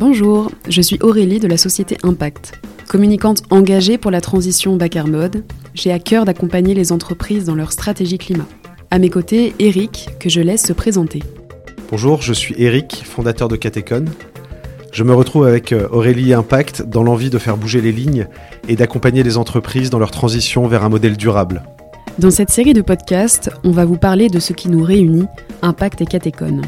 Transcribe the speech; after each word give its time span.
Bonjour, 0.00 0.52
je 0.68 0.80
suis 0.80 0.96
Aurélie 1.02 1.40
de 1.40 1.48
la 1.48 1.56
société 1.56 1.98
Impact. 2.04 2.52
Communicante 2.86 3.42
engagée 3.50 3.98
pour 3.98 4.12
la 4.12 4.20
transition 4.20 4.76
bas 4.76 4.88
carbone, 4.88 5.42
j'ai 5.74 5.90
à 5.90 5.98
cœur 5.98 6.24
d'accompagner 6.24 6.72
les 6.72 6.92
entreprises 6.92 7.44
dans 7.46 7.56
leur 7.56 7.72
stratégie 7.72 8.16
climat. 8.16 8.46
À 8.92 9.00
mes 9.00 9.10
côtés, 9.10 9.54
Eric, 9.58 10.10
que 10.20 10.28
je 10.28 10.40
laisse 10.40 10.64
se 10.64 10.72
présenter. 10.72 11.20
Bonjour, 11.90 12.22
je 12.22 12.32
suis 12.32 12.54
Eric, 12.58 13.02
fondateur 13.04 13.48
de 13.48 13.56
Catecon. 13.56 14.04
Je 14.92 15.02
me 15.02 15.12
retrouve 15.12 15.48
avec 15.48 15.72
euh, 15.72 15.88
Aurélie 15.90 16.32
Impact 16.32 16.82
dans 16.82 17.02
l'envie 17.02 17.28
de 17.28 17.38
faire 17.38 17.56
bouger 17.56 17.80
les 17.80 17.90
lignes 17.90 18.28
et 18.68 18.76
d'accompagner 18.76 19.24
les 19.24 19.36
entreprises 19.36 19.90
dans 19.90 19.98
leur 19.98 20.12
transition 20.12 20.68
vers 20.68 20.84
un 20.84 20.90
modèle 20.90 21.16
durable. 21.16 21.64
Dans 22.20 22.30
cette 22.30 22.50
série 22.50 22.72
de 22.72 22.82
podcasts, 22.82 23.50
on 23.64 23.72
va 23.72 23.84
vous 23.84 23.98
parler 23.98 24.28
de 24.28 24.38
ce 24.38 24.52
qui 24.52 24.68
nous 24.68 24.84
réunit, 24.84 25.26
Impact 25.62 26.02
et 26.02 26.06
Catecon 26.06 26.60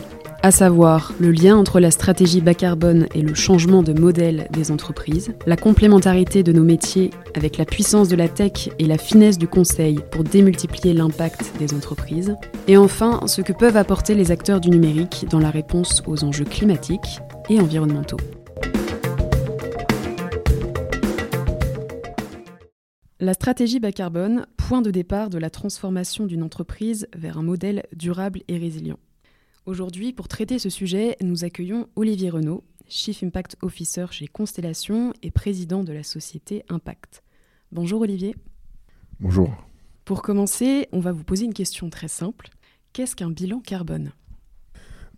à 0.43 0.51
savoir 0.51 1.12
le 1.21 1.33
lien 1.33 1.57
entre 1.57 1.80
la 1.80 1.91
stratégie 1.91 2.41
bas 2.41 2.55
carbone 2.55 3.07
et 3.15 3.21
le 3.21 3.35
changement 3.35 3.83
de 3.83 3.93
modèle 3.93 4.49
des 4.53 4.71
entreprises, 4.71 5.35
la 5.47 5.57
complémentarité 5.57 6.43
de 6.43 6.53
nos 6.53 6.63
métiers 6.63 7.11
avec 7.35 7.59
la 7.59 7.66
puissance 7.66 8.09
de 8.09 8.16
la 8.16 8.29
tech 8.29 8.71
et 8.79 8.87
la 8.87 8.97
finesse 8.97 9.37
du 9.37 9.49
conseil 9.49 10.01
pour 10.11 10.25
démultiplier 10.25 10.95
l'impact 10.95 11.53
des 11.59 11.75
entreprises, 11.75 12.37
et 12.69 12.77
enfin 12.79 13.21
ce 13.27 13.43
que 13.43 13.53
peuvent 13.53 13.77
apporter 13.77 14.15
les 14.15 14.30
acteurs 14.30 14.61
du 14.61 14.71
numérique 14.71 15.27
dans 15.30 15.41
la 15.41 15.51
réponse 15.51 16.03
aux 16.07 16.25
enjeux 16.25 16.45
climatiques 16.45 17.21
et 17.51 17.61
environnementaux. 17.61 18.19
La 23.23 23.35
stratégie 23.35 23.80
bas 23.80 23.93
carbone, 23.93 24.47
point 24.57 24.80
de 24.80 24.91
départ 24.91 25.29
de 25.29 25.37
la 25.37 25.51
transformation 25.51 26.25
d'une 26.25 26.43
entreprise 26.43 27.07
vers 27.15 27.37
un 27.37 27.43
modèle 27.43 27.83
durable 27.95 28.41
et 28.49 28.57
résilient. 28.57 28.97
Aujourd'hui, 29.66 30.14
pour 30.14 30.26
traiter 30.26 30.59
ce 30.59 30.71
sujet, 30.71 31.16
nous 31.21 31.45
accueillons 31.45 31.87
Olivier 31.95 32.30
Renaud, 32.30 32.65
Chief 32.88 33.23
Impact 33.23 33.57
Officer 33.60 34.07
chez 34.10 34.26
Constellation 34.26 35.12
et 35.23 35.30
président 35.30 35.85
de 35.85 35.93
la 35.93 36.02
société 36.02 36.65
Impact. 36.71 37.23
Bonjour 37.70 38.01
Olivier. 38.01 38.35
Bonjour. 39.20 39.52
Pour 40.07 40.23
commencer, 40.23 40.88
on 40.93 41.01
va 41.01 41.12
vous 41.12 41.24
poser 41.24 41.45
une 41.45 41.52
question 41.52 41.90
très 41.90 42.09
simple. 42.09 42.48
Qu'est-ce 42.95 43.15
qu'un 43.15 43.29
bilan 43.29 43.60
carbone? 43.60 44.12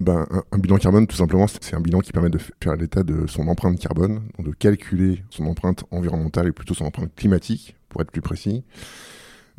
Ben, 0.00 0.26
un, 0.50 0.58
bilan 0.58 0.78
carbone, 0.78 1.06
tout 1.06 1.16
simplement, 1.16 1.46
c'est 1.46 1.74
un 1.74 1.80
bilan 1.80 2.00
qui 2.00 2.10
permet 2.10 2.28
de 2.28 2.38
faire 2.38 2.74
l'état 2.74 3.04
de 3.04 3.28
son 3.28 3.46
empreinte 3.46 3.78
carbone, 3.78 4.22
de 4.40 4.50
calculer 4.50 5.22
son 5.30 5.46
empreinte 5.46 5.84
environnementale 5.92 6.48
et 6.48 6.52
plutôt 6.52 6.74
son 6.74 6.86
empreinte 6.86 7.14
climatique, 7.14 7.76
pour 7.88 8.02
être 8.02 8.10
plus 8.10 8.22
précis. 8.22 8.64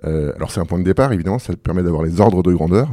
Euh, 0.04 0.34
alors 0.36 0.52
c'est 0.52 0.60
un 0.60 0.66
point 0.66 0.80
de 0.80 0.84
départ, 0.84 1.14
évidemment, 1.14 1.40
ça 1.40 1.56
permet 1.56 1.84
d'avoir 1.84 2.04
les 2.04 2.20
ordres 2.20 2.44
de 2.44 2.54
grandeur, 2.54 2.90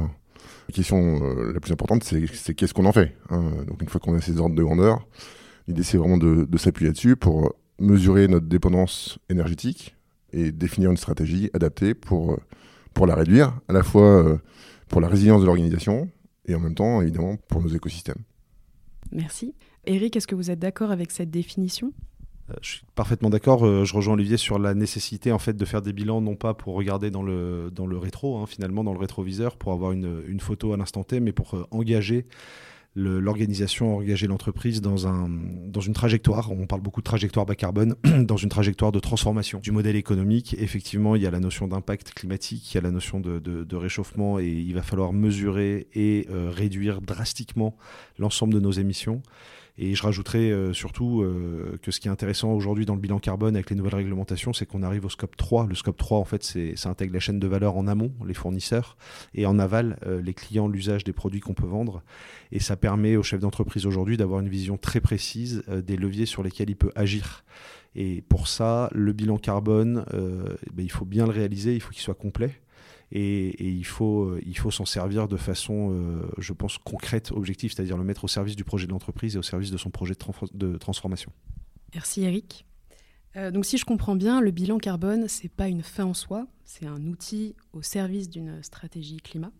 la 0.70 0.72
question 0.72 1.20
la 1.52 1.58
plus 1.58 1.72
importante, 1.72 2.04
c'est 2.04 2.54
qu'est-ce 2.54 2.72
qu'on 2.72 2.86
en 2.86 2.92
fait. 2.92 3.16
Hein. 3.30 3.64
Donc 3.66 3.82
une 3.82 3.88
fois 3.88 4.00
qu'on 4.00 4.14
a 4.14 4.20
ces 4.20 4.38
ordres 4.38 4.54
de 4.54 4.62
grandeur, 4.62 5.06
l'idée 5.66 5.82
c'est 5.82 5.98
vraiment 5.98 6.16
de, 6.16 6.46
s'appuyer 6.56 6.90
là-dessus 6.90 7.16
pour 7.16 7.54
mesurer 7.80 8.28
notre 8.28 8.46
dépendance 8.46 9.18
énergétique 9.28 9.96
et 10.32 10.52
définir 10.52 10.90
une 10.90 10.96
stratégie 10.96 11.50
adaptée 11.54 11.94
pour, 11.94 12.38
pour 12.94 13.06
la 13.06 13.16
réduire, 13.16 13.58
à 13.68 13.72
la 13.72 13.82
fois 13.82 14.24
euh, 14.24 14.38
pour 14.88 15.00
la 15.00 15.08
résilience 15.08 15.40
de 15.40 15.46
l'organisation 15.46 16.08
et 16.46 16.54
en 16.54 16.60
même 16.60 16.74
temps, 16.74 17.02
évidemment, 17.02 17.36
pour 17.48 17.60
nos 17.60 17.68
écosystèmes. 17.68 18.22
Merci. 19.10 19.54
Eric, 19.86 20.14
est-ce 20.16 20.28
que 20.28 20.36
vous 20.36 20.52
êtes 20.52 20.58
d'accord 20.60 20.92
avec 20.92 21.10
cette 21.10 21.30
définition? 21.30 21.92
Je 22.62 22.68
suis 22.68 22.82
parfaitement 22.94 23.30
d'accord. 23.30 23.64
Euh, 23.64 23.84
je 23.84 23.94
rejoins 23.94 24.14
Olivier 24.14 24.36
sur 24.36 24.58
la 24.58 24.74
nécessité 24.74 25.32
en 25.32 25.38
fait 25.38 25.56
de 25.56 25.64
faire 25.64 25.82
des 25.82 25.92
bilans, 25.92 26.20
non 26.20 26.36
pas 26.36 26.54
pour 26.54 26.74
regarder 26.74 27.10
dans 27.10 27.22
le, 27.22 27.70
dans 27.72 27.86
le 27.86 27.98
rétro, 27.98 28.38
hein, 28.38 28.46
finalement 28.46 28.84
dans 28.84 28.92
le 28.92 28.98
rétroviseur, 28.98 29.56
pour 29.56 29.72
avoir 29.72 29.92
une, 29.92 30.22
une 30.26 30.40
photo 30.40 30.72
à 30.72 30.76
l'instant 30.76 31.04
T, 31.04 31.20
mais 31.20 31.32
pour 31.32 31.54
euh, 31.54 31.66
engager 31.70 32.26
l'organisation, 32.96 33.98
engager 33.98 34.26
l'entreprise 34.26 34.80
dans, 34.80 35.06
un, 35.06 35.28
dans 35.28 35.80
une 35.80 35.92
trajectoire. 35.92 36.50
On 36.50 36.66
parle 36.66 36.80
beaucoup 36.80 37.00
de 37.00 37.04
trajectoire 37.04 37.46
bas 37.46 37.54
carbone, 37.54 37.94
dans 38.24 38.36
une 38.36 38.48
trajectoire 38.48 38.90
de 38.90 38.98
transformation 38.98 39.60
du 39.60 39.70
modèle 39.70 39.94
économique. 39.94 40.56
Effectivement, 40.58 41.14
il 41.14 41.22
y 41.22 41.26
a 41.26 41.30
la 41.30 41.38
notion 41.38 41.68
d'impact 41.68 42.12
climatique, 42.14 42.72
il 42.72 42.74
y 42.74 42.78
a 42.78 42.80
la 42.80 42.90
notion 42.90 43.20
de, 43.20 43.76
réchauffement, 43.76 44.40
et 44.40 44.48
il 44.48 44.74
va 44.74 44.82
falloir 44.82 45.12
mesurer 45.12 45.86
et 45.94 46.26
réduire 46.28 47.00
drastiquement 47.00 47.76
l'ensemble 48.18 48.54
de 48.54 48.60
nos 48.60 48.72
émissions. 48.72 49.22
Et 49.78 49.94
je 49.94 50.02
rajouterais 50.02 50.50
euh, 50.50 50.72
surtout 50.72 51.22
euh, 51.22 51.78
que 51.82 51.90
ce 51.90 52.00
qui 52.00 52.08
est 52.08 52.10
intéressant 52.10 52.52
aujourd'hui 52.52 52.86
dans 52.86 52.94
le 52.94 53.00
bilan 53.00 53.18
carbone 53.18 53.56
avec 53.56 53.70
les 53.70 53.76
nouvelles 53.76 53.94
réglementations, 53.94 54.52
c'est 54.52 54.66
qu'on 54.66 54.82
arrive 54.82 55.04
au 55.04 55.08
scope 55.08 55.36
3. 55.36 55.66
Le 55.66 55.74
scope 55.74 55.96
3, 55.96 56.18
en 56.18 56.24
fait, 56.24 56.42
ça 56.76 56.90
intègre 56.90 57.14
la 57.14 57.20
chaîne 57.20 57.38
de 57.38 57.46
valeur 57.46 57.76
en 57.76 57.86
amont, 57.86 58.12
les 58.26 58.34
fournisseurs, 58.34 58.96
et 59.34 59.46
en 59.46 59.58
aval, 59.58 59.98
euh, 60.06 60.20
les 60.20 60.34
clients, 60.34 60.68
l'usage 60.68 61.04
des 61.04 61.12
produits 61.12 61.40
qu'on 61.40 61.54
peut 61.54 61.66
vendre. 61.66 62.02
Et 62.52 62.60
ça 62.60 62.76
permet 62.76 63.16
aux 63.16 63.22
chefs 63.22 63.40
d'entreprise 63.40 63.86
aujourd'hui 63.86 64.16
d'avoir 64.16 64.40
une 64.40 64.48
vision 64.48 64.76
très 64.76 65.00
précise 65.00 65.62
des 65.68 65.96
leviers 65.96 66.26
sur 66.26 66.42
lesquels 66.42 66.70
il 66.70 66.76
peut 66.76 66.92
agir. 66.94 67.44
Et 67.94 68.22
pour 68.28 68.48
ça, 68.48 68.88
le 68.92 69.12
bilan 69.12 69.38
carbone, 69.38 70.04
ben, 70.12 70.82
il 70.82 70.90
faut 70.90 71.04
bien 71.04 71.26
le 71.26 71.32
réaliser, 71.32 71.74
il 71.74 71.80
faut 71.80 71.90
qu'il 71.90 72.02
soit 72.02 72.14
complet. 72.14 72.60
Et, 73.12 73.64
il 73.64 73.84
faut, 73.84 74.24
euh, 74.24 74.42
il 74.46 74.56
faut 74.56 74.70
s'en 74.70 74.84
servir 74.84 75.26
de 75.26 75.36
façon, 75.36 75.90
euh, 75.92 76.30
je 76.38 76.52
pense, 76.52 76.78
concrète, 76.78 77.32
objective, 77.32 77.72
c'est-à-dire 77.72 77.96
le 77.96 78.04
mettre 78.04 78.24
au 78.24 78.28
service 78.28 78.54
du 78.54 78.64
projet 78.64 78.86
de 78.86 78.92
l'entreprise 78.92 79.34
et 79.34 79.38
au 79.38 79.42
service 79.42 79.70
de 79.70 79.76
son 79.76 79.90
projet 79.90 80.14
de, 80.52 80.76
transformation. 80.76 81.32
Merci 81.94 82.22
Eric. 82.22 82.64
Euh, 83.36 83.50
donc 83.50 83.66
si 83.66 83.78
je 83.78 83.84
comprends 83.84 84.14
bien, 84.14 84.40
le 84.40 84.50
bilan 84.52 84.78
carbone, 84.78 85.26
c'est 85.28 85.48
pas 85.48 85.68
une 85.68 85.82
fin 85.82 86.04
en 86.04 86.14
soi, 86.14 86.46
c'est 86.64 86.86
un 86.86 87.04
outil 87.06 87.56
au 87.72 87.82
service 87.82 88.28
d'une 88.28 88.62
stratégie 88.62 89.18
climat. 89.18 89.52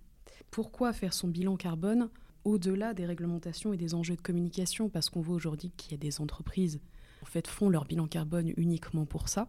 Pourquoi 0.50 0.93
faire 0.93 1.12
son 1.12 1.28
bilan 1.28 1.56
carbone 1.56 2.09
au-delà 2.44 2.94
des 2.94 3.05
réglementations 3.05 3.72
et 3.72 3.77
des 3.77 3.94
enjeux 3.94 4.16
de 4.16 4.21
communication? 4.21 4.89
Parce 4.89 5.10
qu'on 5.10 5.21
voit 5.21 5.34
aujourd'hui 5.34 5.72
qu'il 5.77 5.93
y 5.93 5.94
a 5.94 5.99
des 5.99 6.21
entreprises 6.21 6.81
en 7.22 7.27
fait 7.27 7.47
font 7.47 7.69
leur 7.69 7.84
bilan 7.84 8.06
carbone 8.06 8.53
uniquement 8.56 9.06
pour 9.06 9.28
ça. 9.28 9.49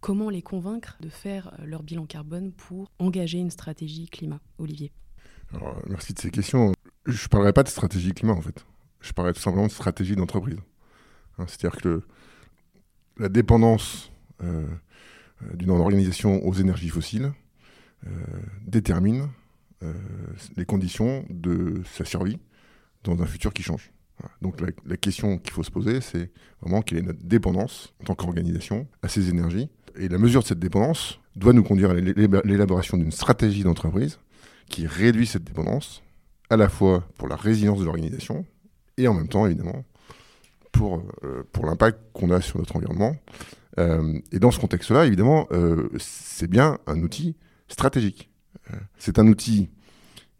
Comment 0.00 0.30
les 0.30 0.42
convaincre 0.42 0.96
de 1.00 1.08
faire 1.08 1.54
euh, 1.58 1.66
leur 1.66 1.82
bilan 1.82 2.06
carbone 2.06 2.52
pour 2.52 2.90
engager 2.98 3.38
une 3.38 3.50
stratégie 3.50 4.08
climat 4.08 4.40
Olivier? 4.58 4.92
Merci 5.88 6.12
de 6.12 6.18
ces 6.18 6.30
questions. 6.30 6.72
Je 7.06 7.22
ne 7.22 7.28
parlerai 7.28 7.52
pas 7.52 7.62
de 7.62 7.68
stratégie 7.68 8.12
climat 8.12 8.32
en 8.32 8.40
fait. 8.40 8.66
Je 9.00 9.12
parlerai 9.12 9.32
tout 9.32 9.40
simplement 9.40 9.66
de 9.66 9.72
stratégie 9.72 10.16
d'entreprise. 10.16 10.58
Hein, 11.38 11.44
c'est-à-dire 11.46 11.80
que 11.80 12.02
la 13.16 13.28
dépendance 13.28 14.10
euh, 14.42 14.66
euh, 15.42 15.54
d'une 15.54 15.70
organisation 15.70 16.44
aux 16.44 16.52
énergies 16.54 16.88
fossiles 16.88 17.32
détermine 18.62 19.28
les 20.56 20.64
conditions 20.64 21.24
de 21.28 21.82
sa 21.92 22.04
survie 22.04 22.38
dans 23.02 23.20
un 23.20 23.26
futur 23.26 23.52
qui 23.52 23.64
change. 23.64 23.90
Donc 24.40 24.60
la, 24.60 24.68
la 24.84 24.96
question 24.96 25.38
qu'il 25.38 25.52
faut 25.52 25.64
se 25.64 25.72
poser, 25.72 26.00
c'est 26.00 26.30
vraiment 26.60 26.82
quelle 26.82 26.98
est 26.98 27.02
notre 27.02 27.24
dépendance 27.24 27.94
en 28.00 28.04
tant 28.04 28.14
qu'organisation 28.14 28.86
à 29.02 29.08
ces 29.08 29.28
énergies 29.28 29.70
et 29.98 30.08
la 30.08 30.18
mesure 30.18 30.42
de 30.42 30.46
cette 30.46 30.58
dépendance 30.58 31.18
doit 31.36 31.52
nous 31.52 31.62
conduire 31.62 31.90
à 31.90 31.94
l'élaboration 31.94 32.96
d'une 32.96 33.12
stratégie 33.12 33.62
d'entreprise 33.62 34.18
qui 34.68 34.86
réduit 34.86 35.26
cette 35.26 35.44
dépendance, 35.44 36.02
à 36.50 36.56
la 36.56 36.68
fois 36.68 37.06
pour 37.16 37.28
la 37.28 37.36
résilience 37.36 37.78
de 37.78 37.84
l'organisation 37.84 38.44
et 38.96 39.08
en 39.08 39.14
même 39.14 39.28
temps, 39.28 39.46
évidemment, 39.46 39.84
pour, 40.72 41.02
euh, 41.24 41.42
pour 41.52 41.66
l'impact 41.66 41.98
qu'on 42.12 42.30
a 42.30 42.40
sur 42.40 42.58
notre 42.58 42.76
environnement. 42.76 43.16
Euh, 43.78 44.18
et 44.32 44.38
dans 44.38 44.50
ce 44.50 44.58
contexte-là, 44.58 45.06
évidemment, 45.06 45.46
euh, 45.52 45.88
c'est 45.98 46.48
bien 46.48 46.78
un 46.86 47.02
outil 47.02 47.36
stratégique. 47.68 48.30
c'est 48.98 49.20
un 49.20 49.28
outil 49.28 49.68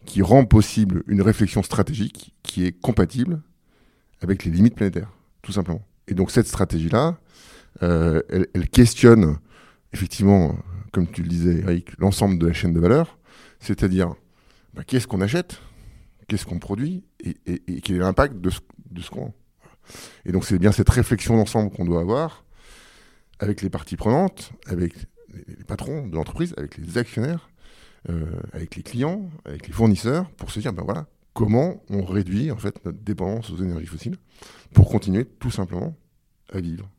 qui 0.04 0.20
rend 0.20 0.44
possible 0.44 1.04
une 1.06 1.22
réflexion 1.22 1.62
stratégique 1.62 2.34
qui 2.42 2.64
est 2.64 2.72
compatible 2.72 3.40
avec 4.20 4.44
les 4.44 4.50
limites 4.50 4.74
planétaires, 4.74 5.12
tout 5.42 5.52
simplement. 5.52 5.82
Et 6.08 6.14
donc 6.14 6.32
cette 6.32 6.48
stratégie-là, 6.48 7.18
elle, 7.80 8.46
elle, 8.52 8.68
questionne 8.68 9.38
effectivement, 9.96 10.54
comme 10.92 11.06
tu 11.10 11.22
le 11.22 11.28
disais, 11.28 11.60
Eric, 11.60 11.98
l'ensemble 11.98 12.38
de 12.38 12.46
la 12.46 12.52
chaîne 12.52 12.74
de 12.74 12.80
valeur, 12.80 13.18
c'est-à-dire 13.60 14.14
bah, 14.74 14.84
qu'est-ce 14.86 15.06
qu'on 15.06 15.22
achète, 15.22 15.58
qu'est-ce 16.28 16.44
qu'on 16.44 16.58
produit 16.58 17.02
et, 17.24 17.80
quel 17.80 17.96
est 17.96 18.00
l'impact 18.00 18.36
de 18.36 18.50
ce, 18.50 19.10
qu'on. 19.10 19.32
Et 20.26 20.32
donc 20.32 20.44
c'est 20.44 20.58
bien 20.58 20.70
cette 20.70 20.90
réflexion 20.90 21.36
d'ensemble 21.36 21.70
qu'on 21.70 21.86
doit 21.86 22.00
avoir 22.00 22.44
avec 23.38 23.62
les 23.62 23.70
parties 23.70 23.96
prenantes, 23.96 24.52
avec 24.66 24.94
les, 25.32 25.64
patrons 25.64 26.06
de 26.06 26.14
l'entreprise, 26.14 26.52
avec 26.58 26.76
les 26.76 26.98
actionnaires, 26.98 27.48
euh, 28.10 28.26
avec 28.52 28.76
les 28.76 28.82
clients, 28.82 29.30
avec 29.46 29.66
les 29.66 29.72
fournisseurs, 29.72 30.30
pour 30.32 30.50
se 30.50 30.60
dire 30.60 30.74
ben 30.74 30.82
voilà 30.82 31.06
comment 31.32 31.82
on 31.88 32.04
réduit 32.04 32.50
en 32.50 32.58
fait 32.58 32.84
notre 32.84 32.98
dépendance 32.98 33.50
aux 33.50 33.56
énergies 33.56 33.86
fossiles 33.86 34.16
pour 34.74 34.90
continuer 34.90 35.24
tout 35.24 35.50
simplement 35.50 35.96
à 36.52 36.60
vivre. 36.60 36.90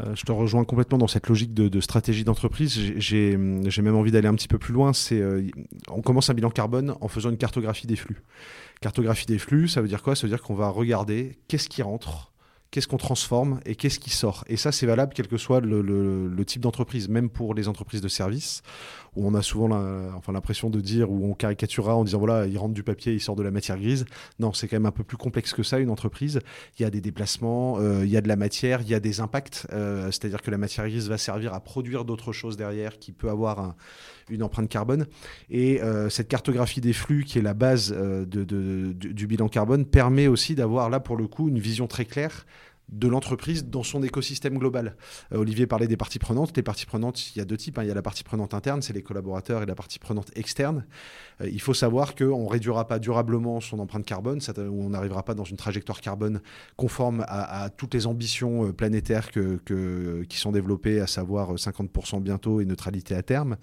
Euh, 0.00 0.14
je 0.14 0.24
te 0.24 0.32
rejoins 0.32 0.64
complètement 0.64 0.98
dans 0.98 1.06
cette 1.06 1.28
logique 1.28 1.54
de, 1.54 1.80
stratégie 1.80 2.24
d'entreprise. 2.24 2.78
J'ai 2.96 3.36
même 3.36 3.96
envie 3.96 4.10
d'aller 4.10 4.28
un 4.28 4.34
petit 4.34 4.48
peu 4.48 4.58
plus 4.58 4.72
loin. 4.72 4.92
Euh, 5.12 5.48
on 5.88 6.02
commence 6.02 6.30
un 6.30 6.34
bilan 6.34 6.50
carbone 6.50 6.94
en 7.00 7.08
faisant 7.08 7.30
une 7.30 7.38
cartographie 7.38 7.86
des 7.86 7.96
flux. 7.96 8.22
Cartographie 8.80 9.26
des 9.26 9.38
flux, 9.38 9.68
ça 9.68 9.80
veut 9.80 9.88
dire 9.88 10.02
quoi? 10.02 10.14
Ça 10.14 10.26
veut 10.26 10.30
dire 10.30 10.42
qu'on 10.42 10.54
va 10.54 10.68
regarder 10.68 11.38
qu'est-ce 11.48 11.68
qui 11.68 11.82
rentre, 11.82 12.32
qu'est-ce 12.70 12.88
qu'on 12.88 12.98
transforme 12.98 13.60
et 13.64 13.74
qu'est-ce 13.74 13.98
qui 13.98 14.10
sort. 14.10 14.44
Et 14.48 14.56
ça, 14.56 14.70
c'est 14.70 14.86
valable 14.86 15.12
quel 15.14 15.28
que 15.28 15.38
soit 15.38 15.60
le, 15.60 16.44
type 16.44 16.60
d'entreprise, 16.60 17.08
même 17.08 17.30
pour 17.30 17.54
les 17.54 17.68
entreprises 17.68 18.02
de 18.02 18.08
services, 18.08 18.62
où 19.16 19.26
on 19.26 19.34
a 19.34 19.42
souvent 19.42 19.66
enfin, 20.16 20.32
l'impression 20.32 20.70
de 20.70 20.80
dire, 20.80 21.10
où 21.10 21.28
on 21.28 21.34
caricaturera 21.34 21.96
en 21.96 22.04
disant 22.04 22.18
voilà, 22.18 22.46
il 22.46 22.56
rentre 22.58 22.74
du 22.74 22.82
papier, 22.82 23.12
il 23.12 23.20
sort 23.20 23.36
de 23.36 23.42
la 23.42 23.50
matière 23.50 23.78
grise. 23.78 24.04
Non, 24.38 24.52
c'est 24.52 24.68
quand 24.68 24.76
même 24.76 24.86
un 24.86 24.92
peu 24.92 25.04
plus 25.04 25.16
complexe 25.16 25.52
que 25.52 25.62
ça, 25.62 25.78
une 25.78 25.90
entreprise. 25.90 26.40
Il 26.78 26.82
y 26.82 26.84
a 26.84 26.90
des 26.90 27.00
déplacements, 27.00 27.78
euh, 27.78 28.04
il 28.04 28.10
y 28.10 28.16
a 28.16 28.20
de 28.20 28.28
la 28.28 28.36
matière, 28.36 28.82
il 28.82 28.88
y 28.88 28.94
a 28.94 29.00
des 29.00 29.20
impacts. 29.20 29.66
Euh, 29.72 30.06
c'est-à-dire 30.06 30.42
que 30.42 30.50
la 30.50 30.58
matière 30.58 30.86
grise 30.88 31.08
va 31.08 31.18
servir 31.18 31.54
à 31.54 31.60
produire 31.60 32.04
d'autres 32.04 32.32
choses 32.32 32.56
derrière 32.56 32.98
qui 32.98 33.12
peut 33.12 33.30
avoir 33.30 33.74
une 34.28 34.42
empreinte 34.42 34.68
carbone. 34.68 35.06
Et 35.50 35.82
euh, 35.82 36.08
cette 36.10 36.28
cartographie 36.28 36.80
des 36.80 36.92
flux, 36.92 37.24
qui 37.24 37.38
est 37.38 37.42
la 37.42 37.54
base 37.54 37.94
du 38.26 39.26
bilan 39.26 39.48
carbone, 39.48 39.86
permet 39.86 40.26
aussi 40.26 40.54
d'avoir 40.54 40.90
là, 40.90 41.00
pour 41.00 41.16
le 41.16 41.26
coup, 41.26 41.48
une 41.48 41.58
vision 41.58 41.86
très 41.86 42.04
claire 42.04 42.46
de 42.88 43.08
l'entreprise 43.08 43.66
dans 43.66 43.82
son 43.82 44.02
écosystème 44.02 44.58
global. 44.58 44.96
Euh, 45.32 45.38
Olivier 45.38 45.66
parlait 45.66 45.88
des 45.88 45.96
parties 45.96 46.18
prenantes. 46.18 46.56
Les 46.56 46.62
parties 46.62 46.86
prenantes, 46.86 47.34
il 47.34 47.38
y 47.38 47.42
a 47.42 47.44
deux 47.44 47.56
types. 47.56 47.78
Hein. 47.78 47.82
Il 47.82 47.88
y 47.88 47.90
a 47.90 47.94
la 47.94 48.02
partie 48.02 48.22
prenante 48.22 48.54
interne, 48.54 48.82
c'est 48.82 48.92
les 48.92 49.02
collaborateurs, 49.02 49.62
et 49.62 49.66
la 49.66 49.74
partie 49.74 49.98
prenante 49.98 50.30
externe. 50.36 50.86
Euh, 51.40 51.48
il 51.48 51.60
faut 51.60 51.74
savoir 51.74 52.14
qu'on 52.14 52.44
ne 52.44 52.48
réduira 52.48 52.86
pas 52.86 52.98
durablement 52.98 53.60
son 53.60 53.78
empreinte 53.78 54.06
carbone, 54.06 54.40
on 54.56 54.90
n'arrivera 54.90 55.24
pas 55.24 55.34
dans 55.34 55.44
une 55.44 55.56
trajectoire 55.56 56.00
carbone 56.00 56.40
conforme 56.76 57.24
à, 57.28 57.70
toutes 57.70 57.94
les 57.94 58.06
ambitions 58.06 58.68
euh, 58.68 58.72
planétaires 58.72 59.30
qui 59.30 60.38
sont 60.38 60.52
développées, 60.52 61.00
à 61.00 61.06
savoir 61.06 61.54
50% 61.54 62.22
bientôt 62.22 62.60
et 62.60 62.64
neutralité 62.64 63.14
à 63.14 63.22
terme, 63.22 63.56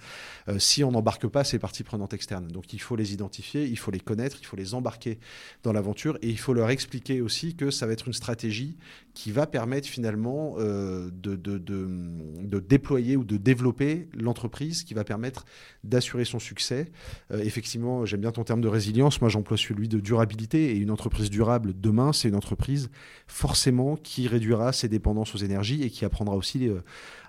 si 0.57 0.83
on 0.83 0.91
n'embarque 0.91 1.27
pas 1.27 1.43
ces 1.43 1.59
parties 1.59 1.83
prenantes 1.83 2.13
externes. 2.13 2.47
Donc 2.47 2.73
il 2.73 2.79
faut 2.79 2.95
les 2.95 3.13
identifier, 3.13 3.65
il 3.65 3.77
faut 3.77 3.91
les 3.91 3.99
connaître, 3.99 4.37
il 4.41 4.45
faut 4.45 4.55
les 4.55 4.73
embarquer 4.73 5.19
dans 5.63 5.73
l'aventure, 5.73 6.17
et 6.21 6.29
il 6.29 6.39
faut 6.39 6.53
leur 6.53 6.69
expliquer 6.69 7.21
aussi 7.21 7.55
que 7.55 7.71
ça 7.71 7.85
va 7.85 7.93
être 7.93 8.07
une 8.07 8.13
stratégie 8.13 8.77
qui 9.13 9.31
va 9.31 9.45
permettre 9.45 9.87
finalement 9.87 10.55
euh, 10.57 11.09
de, 11.13 11.35
de, 11.35 11.57
de, 11.59 12.59
déployer 12.59 13.15
ou 13.15 13.23
de 13.23 13.37
développer 13.37 14.07
l'entreprise, 14.13 14.83
qui 14.83 14.93
va 14.93 15.03
permettre 15.03 15.45
d'assurer 15.83 16.25
son 16.25 16.39
succès. 16.39 16.91
Euh, 17.31 17.39
effectivement, 17.39 18.05
j'aime 18.05 18.21
bien 18.21 18.31
ton 18.31 18.43
terme 18.43 18.61
de 18.61 18.67
résilience, 18.67 19.21
moi 19.21 19.29
j'emploie 19.29 19.57
celui 19.57 19.87
de 19.87 19.99
durabilité, 19.99 20.71
et 20.71 20.77
une 20.77 20.89
entreprise 20.89 21.29
durable 21.29 21.73
demain, 21.79 22.11
c'est 22.11 22.27
une 22.27 22.35
entreprise 22.35 22.89
forcément 23.27 23.95
qui 23.95 24.27
réduira 24.27 24.73
ses 24.73 24.87
dépendances 24.87 25.35
aux 25.35 25.39
énergies 25.39 25.83
et 25.83 25.89
qui 25.91 26.05
apprendra 26.05 26.35
aussi 26.35 26.67
euh, 26.67 26.79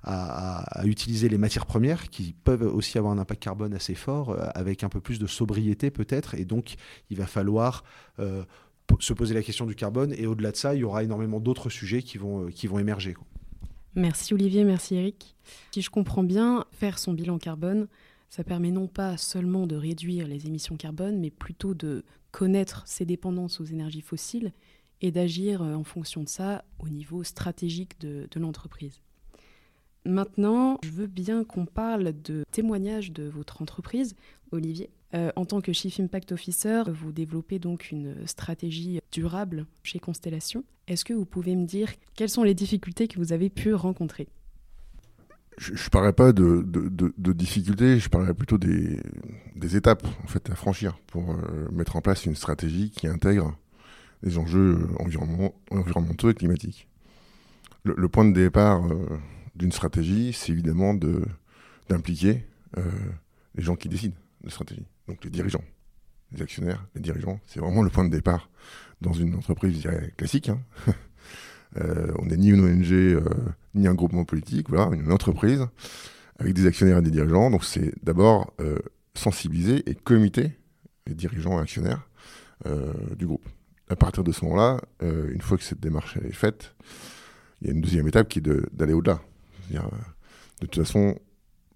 à, 0.03 0.81
à, 0.81 0.87
utiliser 0.87 1.29
les 1.29 1.39
matières 1.39 1.67
premières, 1.67 2.09
qui 2.09 2.35
peuvent 2.45 2.63
aussi 2.63 2.97
avoir 2.97 3.13
un 3.13 3.19
impact 3.19 3.43
carbone 3.43 3.75
assez 3.75 3.95
fort, 3.95 4.37
avec 4.55 4.85
un 4.85 4.89
peu 4.89 5.01
plus 5.01 5.19
de 5.19 5.27
sobriété 5.27 5.91
peut-être, 5.91 6.35
et 6.35 6.45
donc 6.45 6.77
il 7.11 7.19
va 7.19 7.27
falloir 7.27 7.85
se 9.01 9.13
poser 9.13 9.35
la 9.35 9.43
question 9.43 9.67
du 9.67 9.75
carbone. 9.75 10.15
Et 10.17 10.27
au-delà 10.27 10.53
de 10.53 10.57
ça, 10.57 10.75
il 10.75 10.81
y 10.81 10.85
aura 10.85 11.03
énormément 11.03 11.41
d'autres 11.41 11.71
sujets 11.71 12.03
qui 12.03 12.19
vont, 12.19 12.47
euh, 12.47 12.51
qui 12.51 12.67
vont 12.67 12.79
émerger. 12.79 13.17
Merci 13.95 14.35
Olivier, 14.35 14.65
merci 14.65 14.97
Eric. 14.97 15.37
Si 15.73 15.81
je 15.81 15.91
comprends 15.91 16.25
bien, 16.25 16.65
faire 16.73 16.99
son 16.99 17.13
bilan 17.13 17.39
carbone, 17.39 17.87
ça 18.29 18.43
permet 18.43 18.73
non 18.73 18.89
pas 18.89 19.17
seulement 19.17 19.67
de 19.69 19.77
réduire 19.77 20.27
les 20.27 20.47
émissions 20.47 20.77
carbone, 20.77 21.21
mais 21.21 21.31
plutôt 21.31 21.75
de 21.75 22.05
connaître 22.33 22.83
ses 22.87 23.05
dépendances 23.05 23.61
aux 23.61 23.65
énergies 23.65 24.01
fossiles 24.01 24.53
et 25.01 25.13
d'agir 25.13 25.63
euh, 25.63 25.75
en 25.75 25.85
fonction 25.85 26.23
de 26.23 26.29
ça 26.29 26.65
au 26.81 26.89
niveau 26.89 27.23
stratégique 27.23 28.01
de, 28.01 28.27
de 28.31 28.41
l'entreprise. 28.41 29.01
Maintenant, 30.07 30.79
je 30.83 30.91
veux 30.91 31.07
bien 31.07 31.45
qu'on 31.45 31.65
parle 31.65 32.13
de 32.23 32.45
témoignages 32.51 33.13
de 33.13 33.25
votre 33.25 33.63
entreprise, 33.63 34.17
Olivier. 34.51 34.91
Euh, 35.15 35.31
en 35.37 35.45
tant 35.45 35.61
que 35.61 35.73
Chief 35.73 36.01
Impact 36.01 36.33
Officer, 36.33 36.83
vous 36.89 37.13
développez 37.13 37.59
donc 37.59 37.93
une 37.93 38.27
stratégie 38.27 39.01
durable 39.13 39.67
chez 39.85 40.01
Constellation. 40.01 40.65
Est-ce 40.89 41.05
que 41.05 41.13
vous 41.13 41.25
pouvez 41.25 41.55
me 41.55 41.67
dire 41.67 41.93
quelles 42.17 42.29
sont 42.29 42.43
les 42.43 42.55
difficultés 42.55 43.07
que 43.07 43.19
vous 43.19 43.33
avez 43.33 43.49
pu 43.49 43.75
rencontrer? 43.75 44.29
Je 45.57 45.73
ne 45.73 45.91
parlerai 45.91 46.13
pas 46.13 46.33
de, 46.33 46.65
difficultés, 47.33 48.01
je 48.01 48.09
parlerai 48.09 48.35
plutôt 48.35 48.59
des, 48.59 48.99
étapes 49.77 50.05
en 50.25 50.27
fait, 50.27 50.51
à 50.51 50.57
franchir 50.57 50.99
pour 51.07 51.31
euh, 51.31 51.69
mettre 51.71 51.95
en 51.95 52.01
place 52.01 52.25
une 52.25 52.35
stratégie 52.35 52.91
qui 52.91 53.07
intègre 53.07 53.57
les 54.25 54.37
enjeux 54.37 54.89
environnementaux 54.99 56.31
et 56.31 56.35
climatiques. 56.35 56.89
Le, 57.85 58.09
point 58.09 58.25
de 58.25 58.33
départ 58.33 58.85
euh, 58.85 59.21
d'une 59.55 59.71
stratégie, 59.71 60.33
c'est 60.33 60.51
évidemment 60.51 60.95
d'impliquer 61.89 62.45
les 63.55 63.63
gens 63.63 63.77
qui 63.77 63.89
décident 63.89 64.17
de 64.43 64.51
stratégie 64.51 64.87
donc 65.09 65.23
les 65.25 65.31
dirigeants, 65.31 65.65
les 66.33 66.43
actionnaires, 66.43 66.87
les 66.95 67.01
dirigeants, 67.01 67.41
c'est 67.47 67.61
vraiment 67.61 67.83
le 67.83 67.91
point 67.91 68.05
de 68.05 68.11
départ 68.11 68.51
dans 69.01 69.13
une 69.13 69.35
entreprise, 69.35 69.87
classique. 70.17 70.49
Hein. 70.49 70.61
Euh, 71.77 72.13
on 72.21 72.27
n'est 72.27 72.37
ni 72.37 72.51
une 72.51 72.61
ONG, 72.61 72.93
euh, 72.93 73.21
ni 73.75 73.89
un 73.89 73.95
groupement 73.95 74.25
politique, 74.25 74.69
voilà, 74.69 74.95
une 74.95 75.11
entreprise 75.11 75.67
avec 76.39 76.55
des 76.55 76.67
actionnaires 76.67 76.99
et 76.99 77.03
des 77.03 77.11
dirigeants. 77.11 77.51
Donc 77.51 77.65
c'est 77.65 77.93
d'abord 78.05 78.55
euh, 78.61 78.79
sensibiliser 79.15 79.83
et 79.91 79.97
comiter 79.97 80.53
les 81.09 81.15
dirigeants 81.15 81.59
et 81.59 81.63
actionnaires 81.63 82.09
du 83.17 83.27
groupe. 83.27 83.45
À 83.89 83.97
partir 83.97 84.23
de 84.23 84.31
ce 84.31 84.45
moment-là, 84.45 84.81
une 85.03 85.41
fois 85.41 85.59
que 85.59 85.65
cette 85.65 85.81
démarche 85.81 86.17
est 86.19 86.33
faite, 86.33 86.77
il 87.61 87.67
y 87.67 87.71
a 87.71 87.75
une 87.75 87.81
deuxième 87.81 88.07
étape 88.07 88.29
qui 88.29 88.39
est 88.39 88.43
d'aller 88.73 88.93
au-delà. 88.93 89.21
De 89.71 89.81
toute 90.61 90.77
façon, 90.77 91.19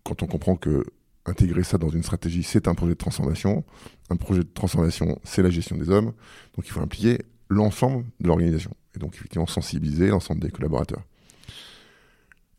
quand 0.04 0.22
on 0.22 0.26
comprend 0.26 0.54
que 0.54 0.84
intégrer 1.28 1.62
ça 1.62 1.78
dans 1.78 1.88
une 1.88 2.02
stratégie, 2.02 2.42
c'est 2.42 2.68
un 2.68 2.74
projet 2.74 2.92
de 2.92 2.98
transformation. 2.98 3.64
Un 4.10 4.16
projet 4.16 4.42
de 4.42 4.48
transformation, 4.52 5.18
c'est 5.24 5.42
la 5.42 5.50
gestion 5.50 5.76
des 5.76 5.90
hommes. 5.90 6.12
Donc 6.56 6.66
il 6.66 6.70
faut 6.70 6.80
impliquer 6.80 7.18
l'ensemble 7.48 8.04
de 8.20 8.28
l'organisation. 8.28 8.70
Et 8.94 8.98
donc 8.98 9.14
effectivement 9.14 9.46
sensibiliser 9.46 10.08
l'ensemble 10.08 10.40
des 10.40 10.50
collaborateurs. 10.50 11.02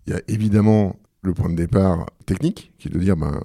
Il 0.07 0.13
y 0.13 0.16
a 0.16 0.21
évidemment 0.27 0.95
le 1.21 1.33
point 1.33 1.50
de 1.50 1.56
départ 1.56 2.06
technique, 2.25 2.71
qui 2.77 2.88
est 2.88 2.92
de 2.92 3.00
dire 3.00 3.18
ben, 3.18 3.42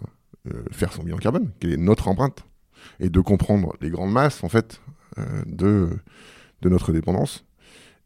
euh, 0.52 0.62
faire 0.70 0.92
son 0.92 1.02
bilan 1.02 1.18
carbone, 1.18 1.50
quelle 1.58 1.72
est 1.72 1.76
notre 1.76 2.08
empreinte, 2.08 2.44
et 3.00 3.08
de 3.08 3.20
comprendre 3.20 3.74
les 3.80 3.90
grandes 3.90 4.12
masses 4.12 4.44
en 4.44 4.48
fait 4.48 4.80
euh, 5.18 5.42
de, 5.46 5.90
de 6.62 6.68
notre 6.68 6.92
dépendance. 6.92 7.44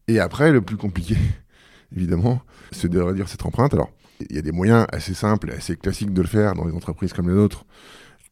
Et 0.09 0.21
après, 0.21 0.53
le 0.53 0.63
plus 0.63 0.77
compliqué, 0.77 1.17
évidemment, 1.97 2.41
c'est 2.73 2.89
de 2.89 3.01
réduire 3.01 3.29
cette 3.29 3.45
empreinte. 3.45 3.75
Alors, 3.75 3.91
il 4.29 4.37
y 4.37 4.39
a 4.39 4.43
des 4.43 4.53
moyens 4.53 4.87
assez 4.93 5.15
simples 5.15 5.51
assez 5.51 5.77
classiques 5.77 6.13
de 6.13 6.23
le 6.23 6.29
faire 6.29 6.55
dans 6.55 6.65
les 6.65 6.75
entreprises 6.75 7.13
comme 7.13 7.29
les 7.29 7.35
nôtres 7.35 7.65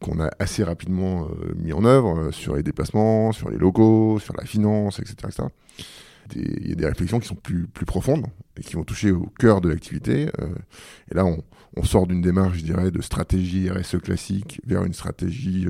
qu'on 0.01 0.21
a 0.21 0.31
assez 0.39 0.63
rapidement 0.63 1.29
euh, 1.29 1.55
mis 1.57 1.73
en 1.73 1.85
œuvre 1.85 2.19
euh, 2.19 2.33
sur 2.33 2.57
les 2.57 2.63
déplacements, 2.63 3.33
sur 3.33 3.51
les 3.51 3.57
locaux, 3.57 4.19
sur 4.19 4.35
la 4.37 4.45
finance, 4.45 4.99
etc. 4.99 5.17
Il 6.35 6.69
y 6.69 6.73
a 6.73 6.75
des 6.75 6.87
réflexions 6.87 7.21
qui 7.21 7.29
sont 7.29 7.37
plus, 7.37 7.69
profondes 7.87 8.27
et 8.57 8.63
qui 8.63 8.75
vont 8.75 8.83
toucher 8.83 9.13
au 9.13 9.27
cœur 9.39 9.61
de 9.61 9.69
l'activité. 9.69 10.29
Euh, 10.41 10.49
et 11.11 11.15
là, 11.15 11.25
on, 11.25 11.43
sort 11.85 12.07
d'une 12.07 12.23
démarche, 12.23 12.59
je 12.59 12.65
dirais, 12.65 12.91
de 12.91 13.01
stratégie 13.01 13.71
RSE 13.71 13.99
classique 14.03 14.61
vers 14.67 14.83
une 14.85 14.95
stratégie 14.95 15.67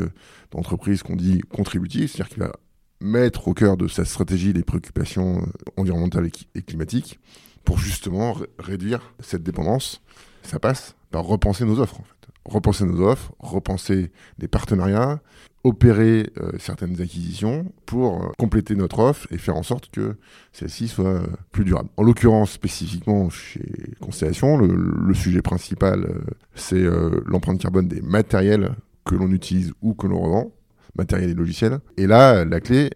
d'entreprise 0.52 1.02
qu'on 1.02 1.16
dit 1.16 1.40
contributive, 1.40 2.08
c'est-à-dire 2.08 2.28
qui 2.28 2.40
va 2.40 2.52
mettre 3.00 3.48
au 3.48 3.54
cœur 3.54 3.76
de 3.76 3.88
sa 3.88 4.04
stratégie 4.04 4.52
les 4.52 4.62
préoccupations 4.62 5.44
environnementales 5.76 6.30
et 6.54 6.62
climatiques 6.62 7.18
pour 7.66 7.78
justement 7.78 8.34
réduire 8.58 9.12
cette 9.20 9.42
dépendance. 9.42 10.00
Ça 10.42 10.58
passe 10.58 10.94
par 11.10 11.24
repenser 11.24 11.66
nos 11.66 11.80
offres. 11.80 12.00
Repenser 12.46 12.84
nos 12.86 13.02
offres, 13.02 13.32
repenser 13.40 14.12
les 14.38 14.46
partenariats, 14.46 15.20
opérer 15.64 16.30
euh, 16.40 16.52
certaines 16.60 17.00
acquisitions 17.00 17.72
pour 17.84 18.22
euh, 18.22 18.28
compléter 18.38 18.76
notre 18.76 19.00
offre 19.00 19.26
et 19.32 19.36
faire 19.36 19.56
en 19.56 19.64
sorte 19.64 19.90
que 19.90 20.14
celle-ci 20.52 20.86
soit 20.86 21.06
euh, 21.06 21.26
plus 21.50 21.64
durable. 21.64 21.88
En 21.96 22.04
l'occurrence, 22.04 22.52
spécifiquement 22.52 23.28
chez 23.30 23.68
Constellation, 24.00 24.58
le, 24.58 25.12
sujet 25.14 25.42
principal, 25.42 26.06
c'est 26.54 26.84
l'empreinte 27.24 27.60
carbone 27.60 27.88
des 27.88 28.02
matériels 28.02 28.76
que 29.04 29.14
l'on 29.14 29.32
utilise 29.32 29.72
ou 29.82 29.94
que 29.94 30.06
l'on 30.06 30.20
revend 30.20 30.52
matériel 30.96 31.30
et 31.30 31.34
logiciel. 31.34 31.78
Et 31.96 32.06
là, 32.06 32.44
la 32.44 32.60
clé, 32.60 32.90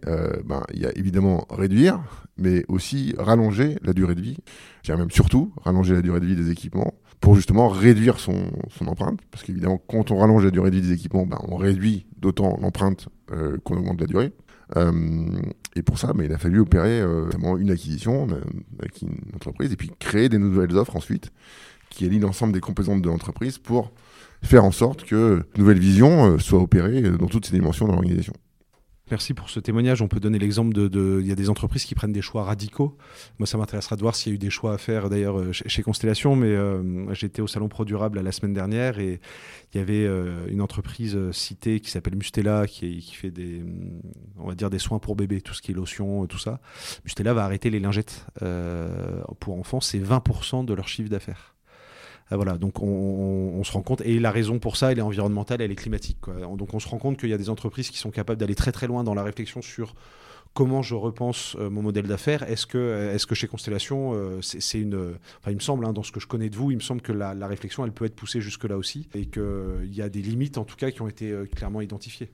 ben, 0.44 0.62
il 0.72 0.80
y 0.80 0.86
a 0.86 0.96
évidemment 0.96 1.46
réduire, 1.50 2.00
mais 2.38 2.64
aussi 2.68 3.14
rallonger 3.18 3.76
la 3.82 3.92
durée 3.92 4.14
de 4.14 4.20
vie, 4.20 4.38
je 4.82 4.92
même 4.92 5.10
surtout 5.10 5.52
rallonger 5.62 5.94
la 5.94 6.02
durée 6.02 6.20
de 6.20 6.26
vie 6.26 6.36
des 6.36 6.50
équipements 6.50 6.94
pour 7.20 7.34
justement 7.34 7.68
réduire 7.68 8.18
son, 8.18 8.50
empreinte. 8.86 9.20
Parce 9.30 9.44
qu'évidemment, 9.44 9.80
quand 9.88 10.10
on 10.10 10.18
rallonge 10.18 10.44
la 10.44 10.50
durée 10.50 10.70
de 10.70 10.76
vie 10.76 10.82
des 10.82 10.92
équipements, 10.92 11.26
ben, 11.26 11.38
on 11.48 11.56
réduit 11.56 12.06
d'autant 12.18 12.58
l'empreinte 12.60 13.08
euh, 13.30 13.58
qu'on 13.62 13.76
augmente 13.76 14.00
la 14.00 14.06
durée. 14.06 14.32
Euh, 14.76 14.92
et 15.76 15.82
pour 15.82 15.98
ça, 15.98 16.12
ben, 16.12 16.24
il 16.24 16.32
a 16.32 16.38
fallu 16.38 16.60
opérer 16.60 17.00
euh, 17.00 17.28
une 17.58 17.70
acquisition 17.70 18.26
avec 18.78 19.02
une 19.02 19.34
entreprise 19.34 19.72
et 19.72 19.76
puis 19.76 19.90
créer 19.98 20.28
des 20.28 20.38
nouvelles 20.38 20.76
offres 20.76 20.96
ensuite 20.96 21.30
qui 21.90 22.04
allient 22.04 22.20
l'ensemble 22.20 22.52
des 22.52 22.60
composantes 22.60 23.02
de 23.02 23.08
l'entreprise 23.08 23.58
pour 23.58 23.92
faire 24.42 24.64
en 24.64 24.72
sorte 24.72 25.04
que 25.04 25.44
nouvelle 25.58 25.78
vision 25.78 26.38
soit 26.38 26.60
opérée 26.60 27.02
dans 27.02 27.26
toutes 27.26 27.46
ses 27.46 27.52
dimensions 27.52 27.86
dans 27.86 27.92
l'organisation. 27.92 28.32
Merci 29.10 29.34
pour 29.34 29.50
ce 29.50 29.58
témoignage. 29.58 30.02
On 30.02 30.08
peut 30.08 30.20
donner 30.20 30.38
l'exemple 30.38 30.72
de, 30.72 31.18
il 31.20 31.26
y 31.26 31.32
a 31.32 31.34
des 31.34 31.50
entreprises 31.50 31.84
qui 31.84 31.96
prennent 31.96 32.12
des 32.12 32.22
choix 32.22 32.44
radicaux. 32.44 32.96
Moi, 33.40 33.46
ça 33.46 33.58
m'intéressera 33.58 33.96
de 33.96 34.02
voir 34.02 34.14
s'il 34.14 34.30
y 34.30 34.32
a 34.32 34.36
eu 34.36 34.38
des 34.38 34.50
choix 34.50 34.72
à 34.72 34.78
faire 34.78 35.10
d'ailleurs 35.10 35.38
euh, 35.38 35.52
chez, 35.52 35.82
Constellation. 35.82 36.36
Mais 36.36 36.54
euh, 36.54 37.12
j'étais 37.12 37.42
au 37.42 37.48
salon 37.48 37.68
Pro 37.68 37.84
Durable 37.84 38.20
la 38.20 38.30
semaine 38.30 38.52
dernière 38.52 39.00
et 39.00 39.20
il 39.74 39.78
y 39.78 39.80
avait 39.80 40.06
euh, 40.06 40.46
une 40.48 40.60
entreprise 40.60 41.18
citée 41.32 41.80
qui 41.80 41.90
s'appelle 41.90 42.14
Mustela 42.14 42.68
qui, 42.68 42.98
qui, 42.98 43.14
fait 43.16 43.32
des, 43.32 43.64
on 44.38 44.46
va 44.46 44.54
dire 44.54 44.70
des 44.70 44.78
soins 44.78 45.00
pour 45.00 45.16
bébés, 45.16 45.40
tout 45.40 45.54
ce 45.54 45.62
qui 45.62 45.72
est 45.72 45.74
lotion, 45.74 46.26
tout 46.26 46.38
ça. 46.38 46.60
Mustela 47.04 47.34
va 47.34 47.44
arrêter 47.44 47.68
les 47.70 47.80
lingettes 47.80 48.26
pour 49.40 49.58
enfants. 49.58 49.80
C'est 49.80 49.98
20% 49.98 50.64
de 50.64 50.74
leur 50.74 50.86
chiffre 50.86 51.10
d'affaires. 51.10 51.56
Voilà, 52.36 52.58
donc 52.58 52.80
on, 52.82 53.62
se 53.64 53.72
rend 53.72 53.82
compte, 53.82 54.02
et 54.02 54.20
la 54.20 54.30
raison 54.30 54.58
pour 54.58 54.76
ça, 54.76 54.92
elle 54.92 54.98
est 54.98 55.02
environnementale, 55.02 55.60
elle 55.60 55.72
est 55.72 55.76
climatique. 55.76 56.18
Donc 56.56 56.74
on 56.74 56.78
se 56.78 56.88
rend 56.88 56.98
compte 56.98 57.18
qu'il 57.18 57.28
y 57.28 57.34
a 57.34 57.38
des 57.38 57.50
entreprises 57.50 57.90
qui 57.90 57.98
sont 57.98 58.10
capables 58.10 58.38
d'aller 58.38 58.54
très 58.54 58.72
très 58.72 58.86
loin 58.86 59.02
dans 59.04 59.14
la 59.14 59.22
réflexion 59.22 59.62
sur 59.62 59.94
comment 60.54 60.82
je 60.82 60.94
repense 60.94 61.56
euh, 61.58 61.70
mon 61.70 61.82
modèle 61.82 62.06
d'affaires. 62.06 62.42
Est-ce 62.48 62.66
que, 62.66 62.78
euh, 62.78 63.14
est 63.14 63.26
que 63.26 63.34
chez 63.34 63.46
Constellation, 63.46 64.12
euh, 64.14 64.40
c'est 64.42 64.80
une. 64.80 65.14
Enfin, 65.40 65.50
il 65.50 65.54
me 65.54 65.60
semble, 65.60 65.84
hein, 65.84 65.92
dans 65.92 66.02
ce 66.02 66.12
que 66.12 66.20
je 66.20 66.26
connais 66.26 66.50
de 66.50 66.56
vous, 66.56 66.70
il 66.70 66.76
me 66.76 66.82
semble 66.82 67.02
que 67.02 67.12
la, 67.12 67.34
réflexion, 67.46 67.84
elle 67.84 67.92
peut 67.92 68.04
être 68.04 68.16
poussée 68.16 68.40
jusque-là 68.40 68.76
aussi 68.76 69.08
et 69.14 69.26
qu'il 69.26 69.92
y 69.92 70.02
a 70.02 70.08
des 70.08 70.22
limites, 70.22 70.58
en 70.58 70.64
tout 70.64 70.76
cas, 70.76 70.90
qui 70.90 71.02
ont 71.02 71.08
été 71.08 71.34
clairement 71.54 71.80
identifiées. 71.80 72.30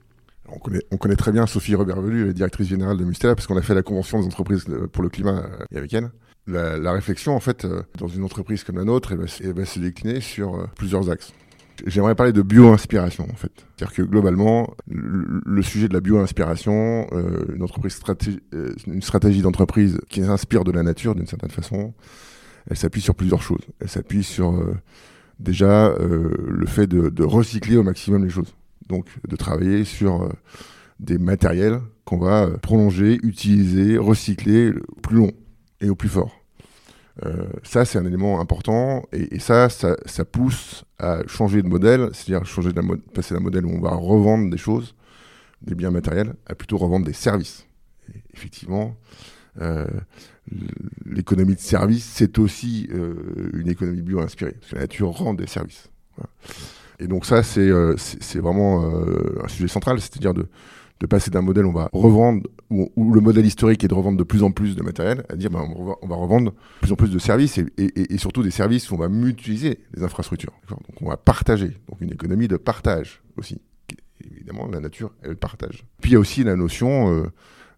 On 0.48 0.58
connaît, 0.58 0.82
on 0.90 0.96
connaît, 0.96 1.16
très 1.16 1.32
bien 1.32 1.46
Sophie 1.46 1.74
Robert-Velu, 1.74 2.32
directrice 2.32 2.68
générale 2.68 2.96
de 2.96 3.04
Mustela, 3.04 3.34
parce 3.34 3.46
qu'on 3.46 3.56
a 3.56 3.62
fait 3.62 3.74
la 3.74 3.82
convention 3.82 4.20
des 4.20 4.26
entreprises 4.26 4.64
pour 4.92 5.02
le 5.02 5.08
climat 5.08 5.44
avec 5.74 5.92
elle. 5.92 6.10
La, 6.46 6.92
réflexion, 6.92 7.34
en 7.34 7.40
fait, 7.40 7.66
dans 7.98 8.06
une 8.06 8.22
entreprise 8.22 8.62
comme 8.62 8.78
la 8.78 8.84
nôtre, 8.84 9.12
elle 9.12 9.52
va, 9.52 9.64
se 9.64 9.78
décliner 9.80 10.20
sur 10.20 10.68
plusieurs 10.76 11.10
axes. 11.10 11.32
J'aimerais 11.84 12.14
parler 12.14 12.32
de 12.32 12.42
bio-inspiration, 12.42 13.26
en 13.30 13.36
fait. 13.36 13.52
C'est-à-dire 13.76 13.94
que 13.94 14.02
globalement, 14.02 14.74
le, 14.88 15.62
sujet 15.62 15.88
de 15.88 15.94
la 15.94 16.00
bio-inspiration, 16.00 17.06
euh, 17.12 17.54
une, 17.54 17.62
entreprise 17.62 18.00
euh, 18.54 18.74
une 18.86 19.02
stratégie 19.02 19.42
d'entreprise 19.42 19.98
qui 20.08 20.22
s'inspire 20.22 20.64
de 20.64 20.72
la 20.72 20.82
nature 20.82 21.14
d'une 21.14 21.26
certaine 21.26 21.50
façon, 21.50 21.92
elle 22.70 22.76
s'appuie 22.76 23.02
sur 23.02 23.14
plusieurs 23.14 23.42
choses. 23.42 23.60
Elle 23.80 23.88
s'appuie 23.88 24.24
sur 24.24 24.54
euh, 24.54 24.74
déjà 25.38 25.94
le 25.98 26.66
fait 26.66 26.86
de, 26.86 27.10
de, 27.10 27.24
recycler 27.24 27.76
au 27.76 27.82
maximum 27.82 28.24
les 28.24 28.30
choses. 28.30 28.54
Donc 28.88 29.06
de 29.28 29.36
travailler 29.36 29.84
sur 29.84 30.28
des 31.00 31.18
matériels 31.18 31.80
qu'on 32.04 32.18
va 32.18 32.48
prolonger, 32.58 33.18
utiliser, 33.22 33.98
recycler 33.98 34.72
plus 35.02 35.16
long 35.16 35.32
et 35.80 35.90
au 35.90 35.94
plus 35.94 36.08
fort. 36.08 36.30
Euh, 37.24 37.46
ça, 37.62 37.84
c'est 37.84 37.98
un 37.98 38.04
élément 38.04 38.40
important 38.40 39.04
et, 39.12 39.38
ça, 39.38 39.68
ça, 39.70 40.24
pousse 40.24 40.84
à 40.98 41.26
changer 41.26 41.62
de 41.62 41.68
modèle, 41.68 42.10
c'est-à-dire 42.12 42.46
changer 42.46 42.72
de 42.72 42.80
passer 43.14 43.34
d'un 43.34 43.40
modèle 43.40 43.64
où 43.64 43.70
on 43.70 43.80
va 43.80 43.94
revendre 43.94 44.50
des 44.50 44.58
choses, 44.58 44.94
des 45.62 45.74
biens 45.74 45.90
matériels, 45.90 46.34
à 46.46 46.54
plutôt 46.54 46.76
revendre 46.76 47.06
des 47.06 47.14
services. 47.14 47.66
effectivement, 48.34 48.96
euh, 49.62 49.86
l'économie 51.06 51.54
de 51.54 51.60
service, 51.60 52.04
c'est 52.04 52.38
aussi 52.38 52.88
euh, 52.92 53.50
une 53.54 53.68
économie 53.68 54.02
bio-inspirée, 54.02 54.52
parce 54.52 54.70
que 54.70 54.74
la 54.76 54.82
nature 54.82 55.08
rend 55.08 55.32
des 55.32 55.46
services. 55.46 55.88
Et 56.98 57.06
donc 57.06 57.26
ça, 57.26 57.42
c'est 57.42 57.70
vraiment 58.38 58.84
un 59.42 59.48
sujet 59.48 59.68
central, 59.68 60.00
c'est-à-dire 60.00 60.34
de, 60.34 60.48
de 61.00 61.06
passer 61.06 61.30
d'un 61.30 61.42
modèle 61.42 61.66
où 61.66 61.70
on 61.70 61.72
va 61.72 61.90
revendre, 61.92 62.48
où, 62.70 63.14
le 63.14 63.20
modèle 63.20 63.44
historique 63.44 63.84
est 63.84 63.88
de 63.88 63.94
revendre 63.94 64.16
de 64.16 64.24
plus 64.24 64.42
en 64.42 64.50
plus 64.50 64.76
de 64.76 64.82
matériel, 64.82 65.24
à 65.28 65.36
dire 65.36 65.50
ben, 65.50 65.68
on, 65.76 66.06
va, 66.06 66.16
revendre 66.16 66.52
de 66.52 66.56
plus 66.80 66.92
en 66.92 66.96
plus 66.96 67.10
de 67.10 67.18
services 67.18 67.58
et, 67.58 68.18
surtout 68.18 68.42
des 68.42 68.50
services 68.50 68.90
où 68.90 68.94
on 68.94 68.98
va 68.98 69.08
mutualiser 69.08 69.80
les 69.94 70.02
infrastructures. 70.02 70.52
Donc 70.68 70.80
on 71.00 71.08
va 71.08 71.16
partager, 71.16 71.76
donc 71.88 72.00
une 72.00 72.12
économie 72.12 72.48
de 72.48 72.56
partage 72.56 73.22
aussi. 73.36 73.60
Évidemment, 74.24 74.68
la 74.68 74.80
nature, 74.80 75.12
elle 75.22 75.36
partage. 75.36 75.84
Puis 76.00 76.12
il 76.12 76.14
y 76.14 76.16
a 76.16 76.18
aussi 76.18 76.42
la 76.42 76.56
notion 76.56 77.12
euh, 77.12 77.26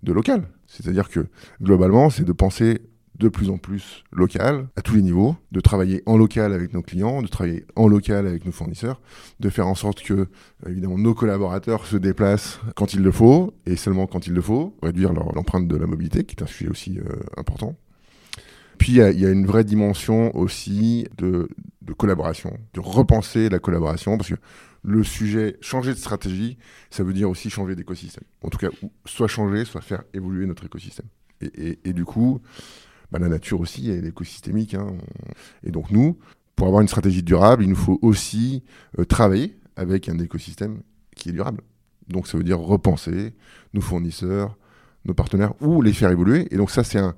de 0.03 0.13
local. 0.13 0.49
C'est-à-dire 0.67 1.09
que 1.09 1.27
globalement, 1.61 2.11
c'est 2.11 2.25
de 2.25 2.33
penser 2.33 2.81
de 3.19 3.29
plus 3.29 3.51
en 3.51 3.59
plus 3.59 4.05
local 4.13 4.69
à 4.77 4.83
tous 4.83 4.95
les 4.95 5.03
niveaux, 5.03 5.37
de 5.51 5.61
travailler 5.61 6.03
en 6.07 6.17
local 6.17 6.53
avec 6.53 6.73
nos 6.73 6.83
clients, 6.83 7.21
de 7.23 7.27
travailler 7.27 7.65
en 7.75 7.89
local 7.89 8.27
avec 8.27 8.45
nos 8.45 8.53
fournisseurs, 8.53 9.01
de 9.41 9.51
faire 9.51 9.67
en 9.67 9.75
sorte 9.75 10.03
que 10.03 10.29
évidemment 10.67 10.99
nos 10.99 11.15
collaborateurs 11.15 11.87
se 11.87 11.97
déplacent 11.97 12.61
quand 12.77 12.95
il 12.95 13.03
le 13.03 13.11
faut 13.11 13.55
et 13.67 13.77
seulement 13.77 14.07
quand 14.07 14.27
il 14.27 14.35
le 14.35 14.41
faut, 14.41 14.77
réduire 14.83 15.13
l'empreinte 15.13 15.67
de 15.67 15.77
la 15.77 15.87
mobilité 15.87 16.25
qui 16.25 16.37
est 16.37 16.43
un 16.43 16.47
sujet 16.47 16.71
aussi 16.71 16.99
euh, 16.99 17.13
important. 17.37 17.77
Puis 18.79 18.93
il 18.93 19.21
y, 19.21 19.27
a 19.27 19.31
une 19.31 19.45
vraie 19.45 19.65
dimension 19.65 20.35
aussi 20.37 21.09
de, 21.17 21.49
collaboration, 21.97 22.57
de 22.75 22.81
repenser 22.81 23.49
la 23.49 23.59
collaboration, 23.59 24.17
parce 24.17 24.29
que 24.29 24.37
le 24.85 25.03
sujet, 25.03 25.57
changer 25.61 25.91
de 25.91 25.99
stratégie, 25.99 26.59
ça 26.89 27.03
veut 27.03 27.13
dire 27.13 27.29
aussi 27.29 27.51
changer 27.51 27.75
d'écosystème. 27.75 28.23
En 28.43 28.51
tout 28.51 28.59
cas, 28.59 28.69
soit 29.05 29.27
changer, 29.27 29.65
soit 29.65 29.81
faire 29.81 30.05
évoluer 30.15 30.47
notre 30.47 30.65
écosystème. 30.65 31.07
Et 31.41 31.93
du 31.93 32.05
coup, 32.05 32.41
bah, 33.11 33.19
la 33.19 33.29
nature 33.29 33.61
aussi, 33.61 33.91
est 33.91 34.05
écosystémique. 34.05 34.75
Hein. 34.75 34.97
Et 35.65 35.71
donc 35.71 35.91
nous, 35.91 36.19
pour 36.57 36.67
avoir 36.67 36.83
une 36.83 36.89
stratégie 36.89 37.23
durable, 37.23 37.63
il 37.63 37.71
nous 37.71 37.77
faut 37.77 37.99
aussi 38.03 38.65
euh, 38.99 39.05
travailler 39.05 39.59
avec 39.77 40.09
un 40.09 40.19
écosystème 40.19 40.83
qui 41.15 41.29
est 41.29 41.33
durable. 41.33 41.63
Donc 42.09 42.27
ça 42.27 42.39
veut 42.39 42.45
dire 42.45 42.59
repenser 42.59 43.35
nos 43.75 43.81
fournisseurs, 43.81 44.57
nos 45.05 45.15
partenaires, 45.15 45.53
ou 45.63 45.83
les 45.83 45.93
faire 45.93 46.11
évoluer. 46.11 46.49
Et 46.51 46.57
donc 46.57 46.71
ça, 46.71 46.85
c'est 46.85 46.99
un, 46.99 47.15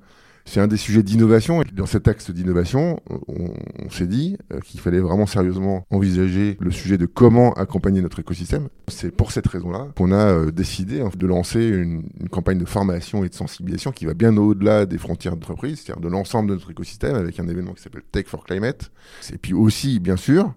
c'est 0.51 0.59
un 0.59 0.67
des 0.67 0.75
sujets 0.75 1.01
d'innovation. 1.01 1.61
Et 1.61 1.65
dans 1.71 1.85
cet 1.85 2.09
axe 2.09 2.29
d'innovation, 2.29 2.99
on, 3.29 3.89
s'est 3.89 4.05
dit 4.05 4.37
euh, 4.51 4.59
qu'il 4.59 4.81
fallait 4.81 4.99
vraiment 4.99 5.25
sérieusement 5.25 5.85
envisager 5.89 6.57
le 6.59 6.71
sujet 6.71 6.97
de 6.97 7.05
comment 7.05 7.53
accompagner 7.53 8.01
notre 8.01 8.19
écosystème. 8.19 8.67
C'est 8.89 9.15
pour 9.15 9.31
cette 9.31 9.47
raison-là 9.47 9.87
qu'on 9.95 10.11
a 10.11 10.25
euh, 10.25 10.51
décidé 10.51 10.99
hein, 10.99 11.09
de 11.15 11.25
lancer 11.25 11.65
une, 11.65 12.03
campagne 12.29 12.57
de 12.57 12.65
formation 12.65 13.23
et 13.23 13.29
de 13.29 13.33
sensibilisation 13.33 13.91
qui 13.91 14.05
va 14.05 14.13
bien 14.13 14.35
au-delà 14.35 14.85
des 14.85 14.97
frontières 14.97 15.37
d'entreprise, 15.37 15.79
c'est-à-dire 15.79 16.01
de 16.01 16.09
l'ensemble 16.09 16.49
de 16.49 16.55
notre 16.55 16.71
écosystème 16.71 17.15
avec 17.15 17.39
un 17.39 17.47
événement 17.47 17.73
qui 17.73 17.81
s'appelle 17.81 18.03
Tech 18.11 18.25
for 18.27 18.43
Climate. 18.43 18.91
Et 19.33 19.37
puis 19.37 19.53
aussi, 19.53 20.01
bien 20.01 20.17
sûr, 20.17 20.53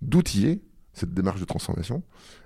d'outiller 0.00 0.60
cette 0.98 1.14
démarche 1.14 1.40
de 1.40 1.44
transformation 1.44 2.02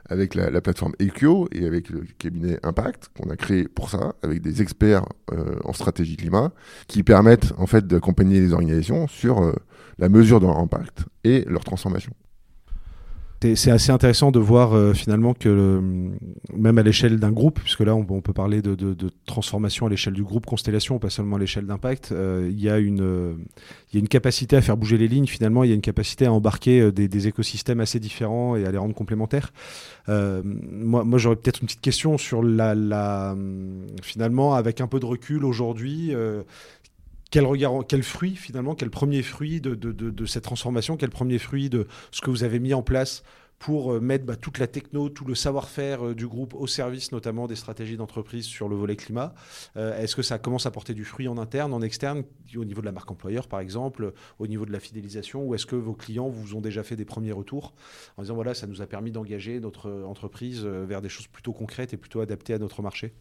avec 0.09 0.35
la, 0.35 0.61
plateforme 0.61 0.93
Equio 0.99 1.49
et 1.53 1.67
avec 1.67 1.89
le 1.89 2.05
cabinet 2.19 2.59
Impact 2.63 3.11
qu'on 3.17 3.31
a 3.31 3.37
créé 3.37 3.69
pour 3.69 3.91
ça, 3.91 4.15
avec 4.23 4.43
des 4.43 4.63
experts 4.63 5.05
euh, 5.33 5.57
en 5.65 5.73
stratégie 5.73 6.17
climat 6.17 6.53
qui 6.87 7.03
permettent 7.03 7.53
en 7.59 7.67
fait 7.67 7.87
d'accompagner 7.87 8.41
les 8.41 8.53
organisations 8.53 9.09
sur 9.09 9.43
euh, 9.43 9.53
la 9.99 10.09
mesure 10.09 10.41
de 10.41 10.47
leur 10.47 10.59
impact 10.59 11.05
et 11.25 11.45
leur 11.49 11.65
transformation 11.65 12.13
c'est 13.57 13.71
assez 13.71 13.91
intéressant 13.91 14.31
de 14.31 14.39
voir 14.39 14.73
euh, 14.73 14.93
finalement 14.93 15.35
que 15.35 15.81
même 16.57 16.79
à 16.79 16.83
l'échelle 16.83 17.19
d'un 17.19 17.33
groupe, 17.33 17.61
puisque 17.61 17.81
là 17.81 17.95
on, 17.95 18.05
peut 18.05 18.33
parler 18.33 18.63
de, 18.63 18.95
transformation 19.27 19.87
à 19.87 19.91
l'échelle 19.91 20.15
du 20.15 20.23
groupe 20.23 20.47
Constellation, 20.47 20.99
pas 20.99 21.11
seulement 21.11 21.37
à 21.37 21.39
l'échelle 21.39 21.67
d'impact, 21.67 22.13
euh, 22.13 22.49
il 22.51 22.61
y, 22.61 22.69
a 22.69 22.79
une, 22.79 23.39
capacité 24.09 24.57
à 24.57 24.63
faire 24.63 24.77
bouger 24.77 24.99
les 24.99 25.09
lignes 25.09 25.27
finalement, 25.27 25.65
il 25.65 25.71
y 25.71 25.73
a 25.73 25.75
une 25.75 25.81
capacité 25.81 26.27
à 26.27 26.33
embarquer 26.33 26.81
euh, 26.81 26.93
des, 26.93 27.27
écosystèmes 27.27 27.81
assez 27.81 28.01
différents 28.01 28.57
et 28.57 28.65
à 28.65 28.71
les 28.71 28.79
rendre 28.79 28.95
complémentaires. 28.95 29.53
moi, 30.09 31.05
moi 31.05 31.19
j'aurais 31.19 31.37
peut-être 31.37 31.61
une 31.61 31.67
petite 31.67 31.81
question 31.81 32.19
sur 32.19 32.43
la, 32.43 32.75
la, 32.75 33.37
finalement 34.03 34.55
avec 34.55 34.81
un 34.81 34.87
peu 34.87 35.01
de 35.01 35.07
recul 35.07 35.45
aujourd'hui 35.45 36.15
quel 37.33 38.03
fruit 38.03 38.37
finalement, 38.37 38.75
quel 38.75 38.91
premier 38.91 39.23
fruit 39.23 39.61
de, 39.61 40.27
cette 40.27 40.45
transformation, 40.45 40.97
quel 40.97 41.11
premier 41.11 41.39
fruit 41.39 41.71
de 41.71 41.87
ce 42.11 42.21
que 42.21 42.31
vous 42.31 42.45
avez 42.45 42.59
mis 42.59 42.75
en 42.75 42.83
place 42.83 43.23
pour 43.59 43.93
euh, 43.93 44.01
mettre 44.01 44.25
bah, 44.25 44.35
toute 44.35 44.59
la 44.59 44.67
techno, 44.67 45.09
tout 45.09 45.25
le 45.25 45.37
savoir-faire 45.37 46.05
euh, 46.09 46.15
du 46.17 46.27
groupe 46.27 46.53
au 46.53 46.67
service 46.67 47.13
notamment 47.13 47.47
des 47.47 47.55
stratégies 47.55 47.97
d'entreprise 47.97 48.45
sur 48.45 48.69
le 48.69 48.75
volet 48.75 48.97
climat? 48.97 49.35
Euh, 49.77 49.97
est-ce 50.01 50.17
que 50.17 50.23
ça 50.23 50.41
commence 50.41 50.67
à 50.67 50.73
porter 50.73 50.95
du 50.95 51.05
fruit 51.05 51.29
en 51.29 51.39
interne, 51.39 51.73
en 51.73 51.81
externe, 51.81 52.25
au 52.57 52.65
niveau 52.65 52.81
de 52.81 52.87
la 52.87 52.93
marque 52.93 53.13
employeur 53.13 53.47
par 53.47 53.61
exemple, 53.61 54.15
au 54.41 54.49
niveau 54.49 54.67
de 54.67 54.73
la 54.73 54.81
fidélisation, 54.81 55.45
ou 55.45 55.55
est-ce 55.55 55.67
que 55.67 55.77
vos 55.77 55.95
clients 55.95 56.29
vous 56.29 56.57
ont 56.57 56.61
déjà 56.61 56.83
fait 56.83 56.97
des 56.97 57.05
premiers 57.05 57.31
retours 57.31 57.73
en 58.17 58.23
disant 58.23 58.35
voilà, 58.35 58.53
ça 58.55 58.67
nous 58.67 58.83
a 58.83 58.87
permis 58.87 59.13
d'engager 59.13 59.61
notre 59.61 59.91
entreprise 60.07 60.65
vers 60.65 61.01
des 61.01 61.09
choses 61.09 61.29
plutôt 61.29 61.53
concrètes 61.53 61.95
et 61.95 61.97
plutôt 61.97 62.21
adaptées 62.21 62.55
à 62.55 62.59
notre 62.59 62.83
marché? 62.83 63.15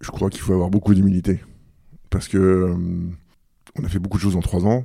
Je 0.00 0.10
crois 0.10 0.30
qu'il 0.30 0.40
faut 0.40 0.54
avoir 0.54 0.70
beaucoup 0.70 0.94
d'humilité 0.94 1.40
parce 2.10 2.28
que 2.28 2.38
euh, 2.38 2.74
on 3.78 3.84
a 3.84 3.88
fait 3.88 4.00
beaucoup 4.00 4.18
de 4.18 4.22
choses 4.22 4.36
en 4.36 4.40
trois 4.40 4.66
ans, 4.66 4.84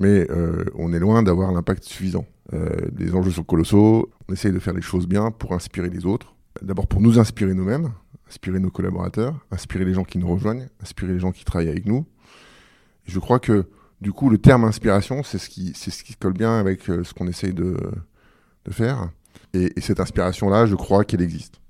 mais 0.00 0.28
euh, 0.30 0.64
on 0.74 0.92
est 0.92 0.98
loin 0.98 1.22
d'avoir 1.22 1.52
l'impact 1.52 1.84
suffisant. 1.84 2.26
Euh, 2.52 2.68
les 2.96 3.14
enjeux 3.14 3.30
sont 3.30 3.44
colossaux, 3.44 4.10
on 4.28 4.32
essaye 4.32 4.52
de 4.52 4.58
faire 4.58 4.74
les 4.74 4.82
choses 4.82 5.06
bien 5.06 5.30
pour 5.30 5.52
inspirer 5.52 5.90
les 5.90 6.06
autres. 6.06 6.34
D'abord 6.62 6.86
pour 6.86 7.00
nous 7.00 7.18
inspirer 7.18 7.54
nous-mêmes, 7.54 7.92
inspirer 8.28 8.58
nos 8.58 8.70
collaborateurs, 8.70 9.38
inspirer 9.50 9.84
les 9.84 9.94
gens 9.94 10.04
qui 10.04 10.18
nous 10.18 10.28
rejoignent, 10.28 10.66
inspirer 10.82 11.12
les 11.12 11.18
gens 11.18 11.32
qui 11.32 11.44
travaillent 11.44 11.68
avec 11.68 11.86
nous. 11.86 12.06
je 13.04 13.18
crois 13.18 13.38
que 13.38 13.66
du 14.00 14.12
coup, 14.12 14.28
le 14.28 14.38
terme 14.38 14.64
inspiration, 14.64 15.22
c'est 15.22 15.38
ce 15.38 15.48
qui, 15.48 15.72
c'est 15.74 15.90
ce 15.90 16.02
qui 16.04 16.14
colle 16.14 16.34
bien 16.34 16.58
avec 16.58 16.82
ce 16.82 17.14
qu'on 17.14 17.26
essaye 17.26 17.54
de, 17.54 17.76
de 18.64 18.70
faire. 18.70 19.08
Et, 19.54 19.72
et 19.76 19.80
cette 19.80 20.00
inspiration-là, 20.00 20.66
je 20.66 20.74
crois 20.74 21.04
qu'elle 21.04 21.22
existe. 21.22 21.60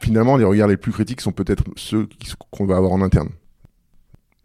Finalement, 0.00 0.36
les 0.36 0.44
regards 0.44 0.68
les 0.68 0.76
plus 0.76 0.92
critiques 0.92 1.22
sont 1.22 1.32
peut-être 1.32 1.64
ceux 1.76 2.06
qu'on 2.50 2.66
va 2.66 2.76
avoir 2.76 2.92
en 2.92 3.00
interne 3.00 3.30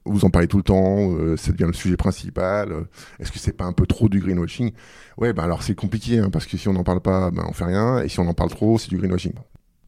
vous 0.06 0.26
en 0.26 0.30
parlez 0.30 0.48
tout 0.48 0.58
le 0.58 0.64
temps, 0.64 1.14
euh, 1.14 1.38
ça 1.38 1.52
devient 1.52 1.68
le 1.68 1.74
sujet 1.74 1.98
principal. 1.98 2.72
Euh, 2.72 2.84
est-ce 3.20 3.32
que 3.32 3.40
c'est 3.40 3.56
pas 3.56 3.66
un 3.66 3.74
peu 3.74 3.86
trop 3.86 4.10
du 4.10 4.20
greenwashing? 4.20 4.72
Ouais, 5.18 5.34
ben 5.34 5.44
alors 5.44 5.64
c'est 5.64 5.76
compliqué, 5.76 6.20
hein, 6.20 6.30
parce 6.32 6.46
que 6.46 6.58
si 6.58 6.68
on 6.68 6.74
n'en 6.74 6.84
parle 6.84 7.02
pas, 7.02 7.32
ben 7.32 7.46
on 7.48 7.54
fait 7.54 7.66
rien, 7.66 8.02
et 8.02 8.10
si 8.10 8.20
on 8.20 8.28
en 8.28 8.34
parle 8.34 8.50
trop, 8.50 8.78
c'est 8.78 8.90
du 8.90 8.98
greenwashing. 8.98 9.34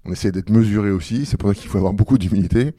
On 0.06 0.12
essaie 0.12 0.32
d'être 0.32 0.50
mesuré 0.50 0.92
aussi, 0.92 1.26
c'est 1.26 1.38
pour 1.38 1.50
ça 1.50 1.56
qu'il 1.56 1.70
faut 1.70 1.78
avoir 1.78 1.94
beaucoup 1.94 2.18
d'humilité. 2.18 2.74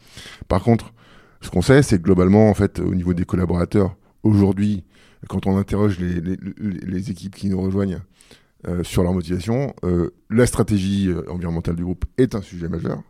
Par 0.48 0.62
contre, 0.62 0.92
ce 1.40 1.50
qu'on 1.50 1.62
sait, 1.62 1.82
c'est 1.82 1.98
que 1.98 2.02
globalement, 2.02 2.48
en 2.48 2.54
fait, 2.54 2.80
au 2.80 2.94
niveau 2.94 3.14
des 3.14 3.24
collaborateurs, 3.24 3.96
aujourd'hui, 4.22 4.84
quand 5.28 5.46
on 5.46 5.56
interroge 5.56 5.98
les, 5.98 7.10
équipes 7.10 7.34
qui 7.34 7.48
nous 7.48 7.60
rejoignent 7.60 8.00
euh, 8.66 8.82
sur 8.84 9.02
leur 9.02 9.12
motivation, 9.12 9.74
euh, 9.84 10.10
la 10.30 10.46
stratégie 10.46 11.08
euh, 11.08 11.22
environnementale 11.30 11.76
du 11.76 11.84
groupe 11.84 12.04
est 12.18 12.34
un 12.34 12.42
sujet 12.42 12.68
majeur 12.68 13.02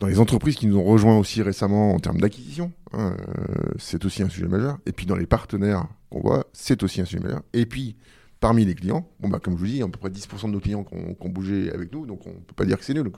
dans 0.00 0.06
les 0.06 0.18
entreprises 0.18 0.56
qui 0.56 0.66
nous 0.66 0.78
ont 0.78 0.84
rejoints 0.84 1.18
aussi 1.18 1.42
récemment 1.42 1.92
en 1.92 2.00
termes 2.00 2.20
d'acquisition, 2.20 2.72
hein, 2.92 3.14
euh, 3.18 3.72
c'est 3.78 4.04
aussi 4.06 4.22
un 4.22 4.30
sujet 4.30 4.48
majeur. 4.48 4.78
Et 4.86 4.92
puis 4.92 5.06
dans 5.06 5.16
les 5.16 5.26
partenaires 5.26 5.86
qu'on 6.08 6.20
voit, 6.20 6.46
c'est 6.54 6.82
aussi 6.82 7.02
un 7.02 7.04
sujet 7.04 7.22
majeur. 7.22 7.42
Et 7.52 7.66
puis, 7.66 7.96
parmi 8.40 8.64
les 8.64 8.74
clients, 8.74 9.06
bon 9.20 9.28
bah, 9.28 9.38
comme 9.38 9.54
je 9.54 9.58
vous 9.58 9.66
dis, 9.66 9.82
à 9.82 9.86
peu 9.88 9.98
près 9.98 10.08
10% 10.08 10.46
de 10.46 10.52
nos 10.52 10.60
clients 10.60 10.84
qui 10.84 10.94
ont, 10.94 11.28
bougé 11.28 11.70
avec 11.70 11.92
nous, 11.92 12.06
donc 12.06 12.26
on 12.26 12.30
ne 12.30 12.34
peut 12.36 12.54
pas 12.56 12.64
dire 12.64 12.78
que 12.78 12.84
c'est 12.84 12.94
nul. 12.94 13.12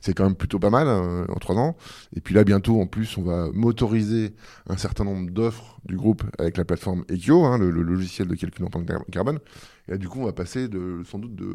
C'est 0.00 0.14
quand 0.14 0.24
même 0.24 0.34
plutôt 0.34 0.58
pas 0.58 0.70
mal 0.70 0.88
hein, 0.88 1.26
en 1.28 1.36
trois 1.36 1.56
ans. 1.56 1.76
Et 2.16 2.20
puis 2.20 2.34
là, 2.34 2.42
bientôt, 2.42 2.80
en 2.80 2.86
plus, 2.86 3.16
on 3.16 3.22
va 3.22 3.48
motoriser 3.52 4.34
un 4.68 4.76
certain 4.76 5.04
nombre 5.04 5.30
d'offres 5.30 5.78
du 5.84 5.96
groupe 5.96 6.24
avec 6.40 6.56
la 6.56 6.64
plateforme 6.64 7.04
Equio, 7.08 7.44
hein, 7.44 7.56
le, 7.56 7.70
logiciel 7.70 8.26
de 8.26 8.34
calcul 8.34 8.64
d'empreinte 8.64 8.90
carbone. 9.12 9.38
Et 9.86 9.92
là, 9.92 9.96
du 9.96 10.08
coup, 10.08 10.20
on 10.20 10.24
va 10.24 10.32
passer 10.32 10.66
de, 10.66 11.02
sans 11.08 11.20
doute 11.20 11.36
de, 11.36 11.54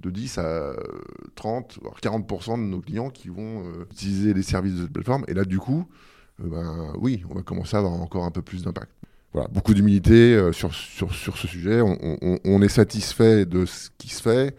de 0.00 0.10
10 0.10 0.38
à 0.38 0.72
30, 1.34 1.78
voire 1.82 1.98
40% 2.00 2.56
de 2.56 2.62
nos 2.62 2.80
clients 2.80 3.10
qui 3.10 3.28
vont 3.28 3.64
euh, 3.64 3.86
utiliser 3.90 4.34
les 4.34 4.42
services 4.42 4.74
de 4.74 4.82
cette 4.82 4.92
plateforme. 4.92 5.24
Et 5.28 5.34
là, 5.34 5.44
du 5.44 5.58
coup, 5.58 5.86
euh, 6.42 6.48
ben, 6.48 6.92
oui, 6.98 7.22
on 7.28 7.34
va 7.34 7.42
commencer 7.42 7.76
à 7.76 7.80
avoir 7.80 7.94
encore 7.94 8.24
un 8.24 8.30
peu 8.30 8.42
plus 8.42 8.64
d'impact 8.64 8.90
voilà, 9.32 9.48
beaucoup 9.48 9.74
d'humilité 9.74 10.34
euh, 10.34 10.52
sur, 10.52 10.74
ce 10.74 11.46
sujet. 11.46 11.80
On, 11.80 12.62
est 12.62 12.68
satisfait 12.68 13.46
de 13.46 13.64
ce 13.64 13.90
qui 13.96 14.08
se 14.08 14.22
fait. 14.22 14.56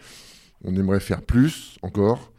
On 0.64 0.76
aimerait 0.76 1.00
faire 1.00 1.22
plus 1.22 1.78
encore. 1.82 2.32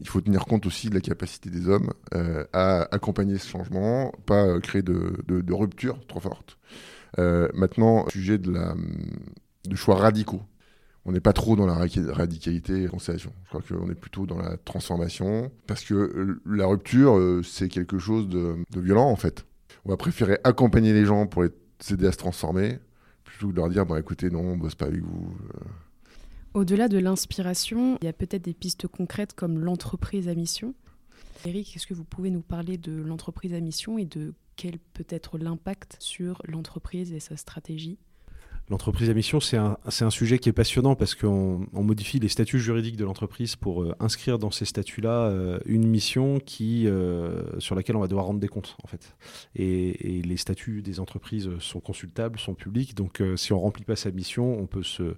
Il 0.00 0.08
faut 0.08 0.20
tenir 0.20 0.44
compte 0.44 0.66
aussi 0.66 0.88
de 0.90 0.94
la 0.94 1.00
capacité 1.00 1.48
des 1.50 1.68
hommes 1.68 1.90
euh, 2.14 2.44
à 2.52 2.82
accompagner 2.94 3.38
ce 3.38 3.48
changement, 3.48 4.12
pas 4.26 4.44
euh, 4.44 4.60
créer 4.60 4.82
de, 4.82 5.22
de, 5.26 5.52
rupture 5.54 5.98
trop 6.06 6.20
forte. 6.20 6.58
Euh, 7.18 7.48
maintenant, 7.54 8.06
sujet 8.10 8.38
de, 8.38 8.54
de 9.64 9.76
choix 9.76 9.96
radicaux. 9.96 10.42
On 11.06 11.12
n'est 11.12 11.20
pas 11.20 11.32
trop 11.32 11.56
dans 11.56 11.66
la 11.66 11.74
radicalité 11.74 12.84
et 12.84 12.86
constellation. 12.86 13.32
Je 13.44 13.48
crois 13.48 13.62
qu'on 13.62 13.90
est 13.90 13.94
plutôt 13.94 14.26
dans 14.26 14.38
la 14.38 14.56
transformation, 14.58 15.50
parce 15.66 15.82
que 15.82 16.40
la 16.44 16.66
rupture, 16.66 17.40
c'est 17.42 17.68
quelque 17.68 17.98
chose 17.98 18.28
de, 18.28 18.56
violent 18.76 19.08
en 19.08 19.16
fait 19.16 19.46
on 19.84 19.90
va 19.90 19.96
préférer 19.96 20.38
accompagner 20.44 20.92
les 20.92 21.04
gens 21.04 21.26
pour 21.26 21.42
les 21.42 21.50
aider 21.90 22.06
à 22.06 22.12
se 22.12 22.16
transformer, 22.16 22.78
plutôt 23.24 23.48
que 23.48 23.52
de 23.52 23.56
leur 23.56 23.70
dire 23.70 23.86
bon, 23.86 23.96
écoutez, 23.96 24.30
non, 24.30 24.40
on 24.40 24.56
bosse 24.56 24.74
pas 24.74 24.86
avec 24.86 25.02
vous. 25.02 25.34
Euh. 25.54 25.60
Au-delà 26.54 26.88
de 26.88 26.98
l'inspiration, 26.98 27.96
il 28.02 28.06
y 28.06 28.08
a 28.08 28.12
peut-être 28.12 28.42
des 28.42 28.54
pistes 28.54 28.88
concrètes 28.88 29.34
comme 29.34 29.58
l'entreprise 29.58 30.28
à 30.28 30.34
mission. 30.34 30.74
Eric, 31.46 31.74
est-ce 31.76 31.86
que 31.86 31.94
vous 31.94 32.04
pouvez 32.04 32.30
nous 32.30 32.42
parler 32.42 32.76
de 32.76 32.92
l'entreprise 32.92 33.54
à 33.54 33.60
mission 33.60 33.98
et 33.98 34.04
de 34.04 34.34
quel 34.56 34.78
peut 34.78 35.06
être 35.08 35.38
l'impact 35.38 35.96
sur 36.00 36.42
l'entreprise 36.44 37.12
et 37.12 37.20
sa 37.20 37.36
stratégie? 37.36 37.98
L'entreprise 38.70 39.10
à 39.10 39.14
mission, 39.14 39.40
c'est 39.40 39.56
un, 39.56 40.10
sujet 40.10 40.38
qui 40.38 40.48
est 40.48 40.52
passionnant 40.52 40.94
parce 40.94 41.16
qu'on 41.16 41.66
on 41.72 41.82
modifie 41.82 42.20
les 42.20 42.28
statuts 42.28 42.60
juridiques 42.60 42.96
de 42.96 43.04
l'entreprise 43.04 43.56
pour 43.56 43.82
euh, 43.82 43.96
inscrire 43.98 44.38
dans 44.38 44.52
ces 44.52 44.64
statuts-là 44.64 45.24
euh, 45.24 45.58
une 45.66 45.88
mission 45.88 46.38
euh, 46.60 47.42
sur 47.58 47.74
laquelle 47.74 47.96
on 47.96 48.00
va 48.00 48.06
devoir 48.06 48.26
rendre 48.26 48.38
des 48.38 48.46
comptes, 48.46 48.76
en 48.84 48.86
fait. 48.86 49.16
Et, 49.56 50.22
les 50.22 50.36
statuts 50.36 50.82
des 50.82 51.00
entreprises 51.00 51.50
sont 51.58 51.80
consultables, 51.80 52.38
sont 52.38 52.54
publics, 52.54 52.94
donc 52.94 53.20
si 53.36 53.52
on 53.52 53.60
remplit 53.60 53.84
pas 53.84 53.96
sa 53.96 54.12
mission, 54.12 54.56
on 54.60 54.66
peut 54.66 54.84
se 54.84 55.14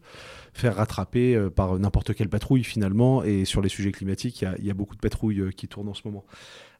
faire 0.55 0.77
rattraper 0.77 1.49
par 1.55 1.79
n'importe 1.79 2.15
quelle 2.15 2.31
patrouille 2.31 2.65
finalement. 2.65 3.23
Et 3.23 3.45
sur 3.45 3.61
les 3.61 3.69
sujets 3.69 3.93
climatiques, 3.93 4.45
il 4.59 4.65
y, 4.65 4.71
a 4.71 4.75
beaucoup 4.75 4.95
de 4.95 5.01
patrouilles 5.01 5.53
qui 5.55 5.69
tournent 5.69 5.89
en 5.89 5.95
ce 5.95 6.03
moment. 6.05 6.25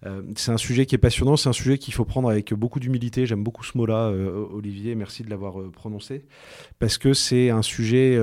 Euh, 0.05 0.23
c'est 0.37 0.51
un 0.51 0.57
sujet 0.57 0.87
qui 0.87 0.95
est 0.95 0.99
passionnant, 0.99 1.37
c'est 1.37 1.49
un 1.49 1.53
sujet 1.53 1.79
qu'il 1.79 1.95
faut 1.95 2.05
prendre 2.05 2.29
avec 2.29 2.53
beaucoup 2.55 2.81
d'humilité. 2.81 3.27
J'aime 3.27 3.45
beaucoup 3.45 3.65
ce 3.65 3.77
mot-là, 3.79 4.09
euh, 4.09 4.47
Olivier, 4.53 4.95
merci 4.95 5.23
de 5.23 5.31
l'avoir 5.31 5.61
euh, 5.61 5.71
prononcé, 5.71 6.25
parce 6.79 6.99
que 6.99 7.13
c'est 7.15 7.51
un 7.51 7.63
sujet, 7.63 8.19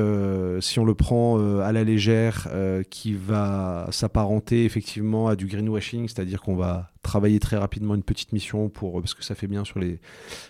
si 0.61 0.79
on 0.79 0.85
le 0.85 0.95
prend 0.95 1.39
à 1.59 1.71
la 1.71 1.83
légère, 1.83 2.47
qui 2.89 3.13
va 3.13 3.87
s'apparenter 3.91 4.65
effectivement 4.65 5.27
à 5.27 5.35
du 5.35 5.47
greenwashing, 5.47 6.07
c'est-à-dire 6.07 6.41
qu'on 6.41 6.55
va 6.55 6.91
travailler 7.01 7.39
très 7.39 7.57
rapidement 7.57 7.95
une 7.95 8.03
petite 8.03 8.33
mission 8.33 8.69
pour 8.69 8.99
parce 8.99 9.13
que 9.13 9.23
ça 9.23 9.35
fait 9.35 9.47
bien 9.47 9.63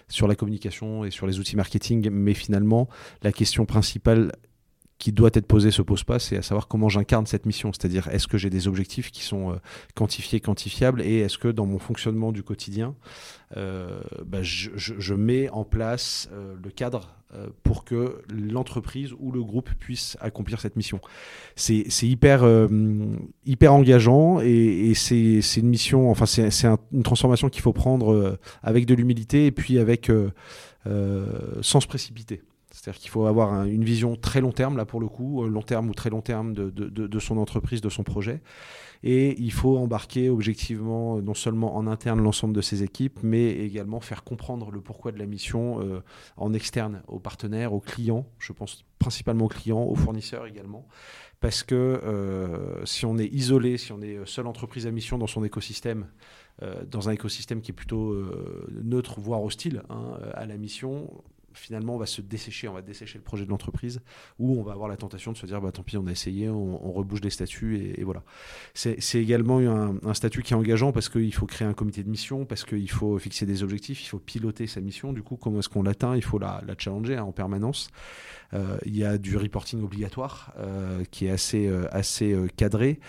sur 0.08 0.28
la 0.28 0.36
communication 0.36 1.06
et 1.06 1.12
sur 1.12 1.28
les 1.28 1.40
outils 1.40 1.56
marketing 1.56 2.10
mais 2.10 2.34
finalement 2.34 2.90
la 3.22 3.32
question 3.32 3.66
principale 3.66 4.32
qui 5.00 5.14
doit 5.14 5.30
être 5.34 5.48
posé 5.48 5.72
se 5.72 5.82
pose 5.82 6.04
pas, 6.04 6.20
c'est 6.20 6.38
à 6.38 6.42
savoir 6.42 6.68
comment 6.68 6.90
j'incarne 6.90 7.26
cette 7.26 7.46
mission. 7.46 7.72
C'est-à-dire, 7.72 8.10
est-ce 8.10 8.28
que 8.28 8.38
j'ai 8.38 8.50
des 8.50 8.68
objectifs 8.68 9.12
qui 9.12 9.24
sont 9.24 9.54
euh, 9.54 9.56
quantifiés, 9.96 10.42
quantifiables, 10.42 11.02
et 11.02 11.20
est-ce 11.20 11.38
que 11.38 11.48
dans 11.48 11.66
mon 11.66 11.80
fonctionnement 11.80 12.34
du 12.34 12.44
quotidien, 12.44 12.96
euh, 13.56 14.02
bah, 14.26 14.40
je, 14.44 15.14
mets 15.14 15.50
en 15.50 15.64
place 15.64 16.30
euh, 16.34 16.54
le 16.62 16.70
cadre 16.70 17.16
pour 17.62 17.86
que 17.86 18.24
l'entreprise 18.28 19.14
ou 19.20 19.32
le 19.32 19.44
groupe 19.44 19.70
puisse 19.76 20.18
accomplir 20.20 20.60
cette 20.60 20.76
mission. 20.76 21.00
C'est 21.56 21.86
hyper, 22.02 22.44
hyper 23.46 23.72
engageant 23.72 24.40
et 24.42 24.94
c'est 24.96 25.40
une 25.58 25.70
mission, 25.70 26.10
enfin 26.10 26.26
c'est 26.26 26.66
une 26.92 27.04
transformation 27.04 27.50
qu'il 27.50 27.62
faut 27.62 27.72
prendre 27.72 28.40
avec 28.64 28.88
de 28.88 28.96
l'humilité 28.96 29.46
et 29.46 29.52
puis 29.52 29.78
avec 29.78 30.12
sans 31.62 31.82
se 31.82 31.88
précipiter. 31.88 32.42
C'est-à-dire 32.72 33.02
qu'il 33.02 33.10
faut 33.10 33.26
avoir 33.26 33.64
une 33.66 33.84
vision 33.84 34.16
très 34.16 34.42
long 34.42 34.52
terme, 34.52 34.78
là 34.78 34.86
pour 34.86 35.00
le 35.00 35.08
coup, 35.08 35.44
euh, 35.44 35.50
long 35.50 35.64
terme 35.64 35.90
ou 35.90 35.94
très 35.94 36.12
long 36.12 36.22
terme 36.22 36.54
de, 36.54 36.70
de, 36.70 37.20
son 37.20 37.38
entreprise, 37.38 37.82
de 37.82 37.90
son 37.90 38.04
projet. 38.04 38.42
Et 39.02 39.40
il 39.42 39.52
faut 39.52 39.78
embarquer 39.78 40.30
objectivement, 40.30 41.18
euh, 41.18 41.22
non 41.22 41.34
seulement 41.34 41.76
en 41.78 41.88
interne 41.88 42.22
l'ensemble 42.22 42.54
de 42.54 42.62
ses 42.62 42.84
équipes, 42.84 43.20
mais 43.24 43.52
également 43.52 44.00
faire 44.02 44.24
comprendre 44.24 44.70
le 44.70 44.82
pourquoi 44.82 45.12
de 45.12 45.18
la 45.18 45.26
mission 45.26 45.82
euh, 45.82 46.02
en 46.38 46.54
externe, 46.54 47.02
aux 47.08 47.20
partenaires, 47.20 47.74
aux 47.74 47.80
clients, 47.80 48.28
je 48.38 48.54
pense 48.54 48.86
principalement 49.00 49.46
aux 49.46 49.50
clients, 49.50 49.84
aux 49.84 49.96
fournisseurs 49.96 50.46
également. 50.46 50.88
Parce 51.40 51.64
que 51.64 52.02
si 52.84 53.06
on 53.06 53.18
est 53.18 53.28
isolé, 53.28 53.78
si 53.78 53.94
on 53.94 54.02
est 54.02 54.20
seule 54.26 54.46
entreprise 54.46 54.86
à 54.88 54.92
mission 54.92 55.18
dans 55.18 55.26
son 55.26 55.46
écosystème, 55.46 56.08
dans 56.86 57.08
un 57.08 57.14
écosystème 57.14 57.62
qui 57.62 57.72
est 57.72 57.74
plutôt 57.74 58.14
neutre, 58.84 59.22
voire 59.22 59.42
hostile 59.42 59.84
hein, 59.90 60.20
à 60.34 60.46
la 60.46 60.58
mission, 60.58 61.10
finalement 61.54 61.96
on 61.96 61.98
va 61.98 62.06
se 62.06 62.22
dessécher, 62.22 62.68
on 62.68 62.74
va 62.74 62.82
dessécher 62.82 63.18
le 63.18 63.24
projet 63.24 63.46
de 63.46 63.50
l'entreprise, 63.50 64.02
ou 64.38 64.60
on 64.60 64.64
va 64.64 64.74
avoir 64.74 64.88
la 64.90 64.98
tentation 64.98 65.32
de 65.32 65.38
se 65.38 65.46
dire 65.46 65.62
bah 65.62 65.72
tant 65.72 65.84
pis 65.84 65.98
on 65.98 66.08
a 66.08 66.12
essayé, 66.12 66.50
on, 66.50 66.92
rebouge 66.92 67.22
les 67.22 67.30
statuts 67.30 67.94
et, 67.98 68.04
voilà. 68.04 68.24
C'est 68.74 69.00
également 69.16 69.60
un, 69.60 70.14
statut 70.14 70.42
qui 70.42 70.54
est 70.54 70.56
engageant 70.56 70.92
parce 70.92 71.08
qu'il 71.08 71.34
faut 71.34 71.46
créer 71.46 71.68
un 71.68 71.74
comité 71.74 72.04
de 72.04 72.10
mission, 72.10 72.46
parce 72.46 72.66
qu'il 72.66 72.90
faut 72.90 73.18
fixer 73.20 73.46
des 73.46 73.64
objectifs, 73.64 74.04
il 74.04 74.08
faut 74.08 74.20
piloter 74.20 74.68
sa 74.68 74.82
mission, 74.82 75.14
du 75.14 75.22
coup 75.22 75.38
comment 75.38 75.60
est-ce 75.60 75.70
qu'on 75.70 75.84
l'atteint, 75.84 76.16
il 76.16 76.24
faut 76.24 76.40
la, 76.40 76.62
challenger 76.78 77.18
hein, 77.18 77.24
en 77.24 77.32
permanence. 77.32 77.90
Euh, 78.54 78.78
il 78.86 78.98
y 78.98 79.04
a 79.04 79.18
du 79.18 79.38
reporting 79.38 79.84
obligatoire 79.84 80.54
euh, 80.58 81.04
qui 81.12 81.28
est 81.28 81.30
assez, 81.30 81.68
euh, 81.68 81.88
assez 81.92 82.36
cadré. 82.58 83.00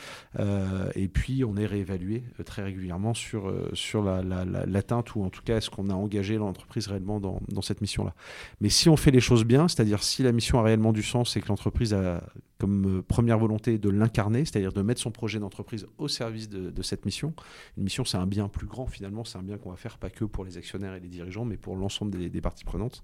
et 0.95 1.09
puis, 1.09 1.45
on 1.45 1.57
est 1.57 1.67
réévalué 1.67 2.25
très 2.45 2.63
régulièrement 2.63 3.15
sur, 3.15 3.53
sur 3.73 4.03
l'atteinte 4.03 5.09
la, 5.15 5.17
ou 5.17 5.25
en 5.25 5.31
tout 5.31 5.43
cas, 5.43 5.57
est-ce 5.57 5.71
qu'on 5.71 5.89
a 5.91 5.95
engagé 5.95 6.37
l'entreprise 6.37 6.87
réellement 6.89 7.21
dans, 7.21 7.41
dans 7.49 7.63
cette 7.63 7.81
mission-là. 7.81 8.15
Mais 8.61 8.69
si 8.69 8.89
on 8.89 8.97
fait 8.97 9.11
les 9.11 9.21
choses 9.21 9.45
bien, 9.45 9.69
c'est-à-dire 9.69 10.03
si 10.03 10.23
la 10.23 10.33
mission 10.33 10.59
a 10.59 10.63
réellement 10.63 10.93
du 10.93 11.03
sens 11.03 11.37
et 11.37 11.41
que 11.41 11.49
l'entreprise 11.49 11.95
a 11.95 12.23
comme 12.61 13.03
première 13.03 13.39
volonté 13.39 13.79
de 13.79 13.89
l'incarner, 13.89 14.45
c'est-à-dire 14.45 14.73
de 14.73 14.83
mettre 14.83 15.01
son 15.01 15.11
projet 15.11 15.39
d'entreprise 15.39 15.87
au 15.97 16.09
service 16.09 16.49
de, 16.51 16.83
cette 16.83 17.07
mission. 17.07 17.33
Une 17.79 17.85
mission, 17.85 18.05
c'est 18.05 18.19
un 18.19 18.27
bien 18.27 18.49
plus 18.49 18.67
grand 18.67 18.87
finalement, 18.87 19.25
c'est 19.25 19.39
un 19.39 19.43
bien 19.43 19.57
qu'on 19.57 19.71
va 19.71 19.77
faire 19.77 19.97
pas 19.97 20.11
que 20.11 20.27
pour 20.27 20.45
les 20.45 20.59
actionnaires 20.59 20.95
et 20.95 21.01
les 21.01 21.09
dirigeants, 21.09 21.47
mais 21.47 21.57
pour 21.57 21.75
l'ensemble 21.75 22.11
des, 22.11 22.41
parties 22.41 22.65
prenantes. 22.65 23.03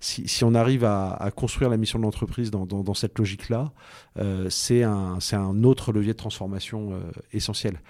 Si, 0.00 0.44
on 0.44 0.54
arrive 0.54 0.84
à, 0.84 1.30
construire 1.34 1.70
la 1.70 1.76
mission 1.76 1.98
de 2.00 2.04
l'entreprise 2.04 2.50
dans, 2.50 2.94
cette 2.94 3.16
logique-là, 3.18 3.72
euh, 4.18 4.50
c'est 4.50 4.82
un, 4.82 5.18
un, 5.32 5.62
autre 5.62 5.92
levier 5.92 6.12
de 6.12 6.18
transformation 6.18 6.92
euh, 6.92 7.00
essentiel. 7.32 7.80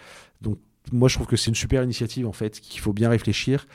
Donc 0.42 0.58
moi, 0.92 1.08
je 1.08 1.14
trouve 1.14 1.26
que 1.26 1.36
c'est 1.36 1.50
une 1.50 1.54
super 1.54 1.82
initiative 1.82 2.26
en 2.26 2.32
fait 2.32 2.60
qu'il 2.60 2.80
faut 2.80 2.92
bien 2.92 3.08
réfléchir 3.08 3.66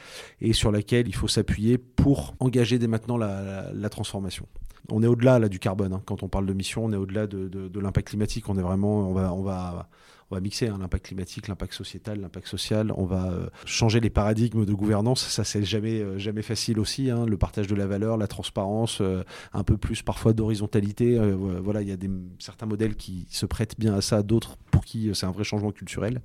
et 0.41 0.53
sur 0.53 0.71
laquelle 0.71 1.07
il 1.07 1.15
faut 1.15 1.27
s'appuyer 1.27 1.77
pour 1.77 2.35
engager 2.39 2.79
dès 2.79 2.87
maintenant 2.87 3.17
la, 3.17 3.89
transformation. 3.89 4.47
On 4.89 5.01
est 5.03 5.07
au-delà 5.07 5.39
là 5.39 5.49
du 5.49 5.59
carbone. 5.59 5.93
Hein. 5.93 6.01
Quand 6.05 6.23
on 6.23 6.29
parle 6.29 6.45
de 6.45 6.53
mission, 6.53 6.85
on 6.85 6.91
est 6.91 6.97
au-delà 6.97 7.27
de, 7.27 7.47
de, 7.47 7.67
de 7.67 7.79
l'impact 7.79 8.09
climatique. 8.09 8.49
On 8.49 8.57
est 8.57 8.61
vraiment, 8.61 9.09
on 9.09 9.13
va, 9.13 9.33
on 9.33 9.43
va, 9.43 9.87
on 10.33 10.35
va 10.35 10.41
mixer 10.41 10.67
hein, 10.67 10.77
l'impact 10.79 11.05
climatique, 11.05 11.47
l'impact 11.47 11.73
sociétal, 11.73 12.19
l'impact 12.19 12.47
social. 12.47 12.91
On 12.97 13.05
va 13.05 13.31
euh, 13.31 13.47
changer 13.65 13.99
les 13.99 14.09
paradigmes 14.09 14.65
de 14.65 14.73
gouvernance. 14.73 15.21
Ça, 15.21 15.43
c'est 15.43 15.63
jamais, 15.63 15.99
euh, 15.99 16.17
jamais 16.17 16.41
facile 16.41 16.79
aussi. 16.79 17.11
Hein. 17.11 17.25
Le 17.27 17.37
partage 17.37 17.67
de 17.67 17.75
la 17.75 17.85
valeur, 17.85 18.17
la 18.17 18.27
transparence, 18.27 18.99
euh, 19.01 19.23
un 19.53 19.63
peu 19.63 19.77
plus 19.77 20.01
parfois 20.01 20.33
d'horizontalité. 20.33 21.19
voilà, 21.63 21.83
il 21.83 21.87
y 21.87 21.91
a 21.91 21.97
des, 21.97 22.09
certains 22.39 22.65
modèles 22.65 22.95
qui 22.95 23.27
se 23.29 23.45
prêtent 23.45 23.79
bien 23.79 23.93
à 23.93 24.01
ça, 24.01 24.23
d'autres 24.23 24.57
pour 24.71 24.85
qui 24.85 25.11
c'est 25.13 25.25
un 25.27 25.31
vrai 25.31 25.43
changement 25.43 25.71
culturel. 25.71 26.21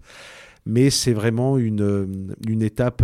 Mais 0.68 0.90
c'est 0.90 1.12
vraiment 1.12 1.58
une, 1.58 2.36
une 2.46 2.62
étape 2.62 3.02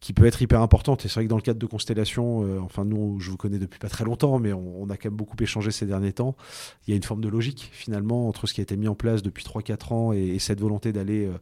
qui 0.00 0.12
peut 0.12 0.26
être 0.26 0.42
hyper 0.42 0.60
importante. 0.60 1.04
Et 1.04 1.08
c'est 1.08 1.14
vrai 1.14 1.24
que 1.24 1.30
dans 1.30 1.36
le 1.36 1.42
cadre 1.42 1.58
de 1.58 1.66
Constellation, 1.66 2.44
euh, 2.44 2.60
enfin 2.60 2.84
nous, 2.84 3.18
je 3.18 3.30
vous 3.30 3.36
connais 3.36 3.58
depuis 3.58 3.78
pas 3.78 3.88
très 3.88 4.04
longtemps, 4.04 4.38
mais 4.38 4.52
on, 4.52 4.88
a 4.90 4.96
quand 4.96 5.06
même 5.06 5.16
beaucoup 5.16 5.36
échangé 5.40 5.70
ces 5.70 5.86
derniers 5.86 6.12
temps. 6.12 6.36
Il 6.86 6.90
y 6.90 6.92
a 6.92 6.96
une 6.96 7.02
forme 7.02 7.20
de 7.20 7.28
logique 7.28 7.70
finalement 7.72 8.28
entre 8.28 8.46
ce 8.46 8.54
qui 8.54 8.60
a 8.60 8.62
été 8.62 8.76
mis 8.76 8.88
en 8.88 8.94
place 8.94 9.22
depuis 9.22 9.44
3-4 9.44 9.92
ans 9.92 10.12
et, 10.12 10.38
cette 10.38 10.60
volonté 10.60 10.92
d'aller 10.92 11.26
euh, 11.26 11.32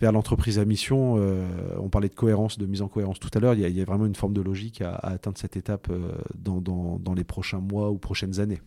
vers 0.00 0.10
l'entreprise 0.10 0.58
à 0.58 0.64
mission. 0.64 1.16
Euh, 1.18 1.46
on 1.78 1.90
parlait 1.90 2.08
de 2.08 2.14
cohérence, 2.14 2.58
de 2.58 2.66
mise 2.66 2.82
en 2.82 2.88
cohérence 2.88 3.20
tout 3.20 3.30
à 3.34 3.38
l'heure. 3.38 3.54
Il, 3.54 3.60
il, 3.60 3.76
y 3.76 3.82
a 3.82 3.84
vraiment 3.84 4.06
une 4.06 4.16
forme 4.16 4.32
de 4.32 4.40
logique 4.40 4.80
à, 4.80 4.94
atteindre 4.94 5.38
cette 5.38 5.56
étape 5.56 5.88
dans, 6.34 6.60
dans, 6.60 6.98
dans, 6.98 7.14
les 7.14 7.24
prochains 7.24 7.60
mois 7.60 7.90
ou 7.90 7.98
prochaines 7.98 8.40
années. 8.40 8.60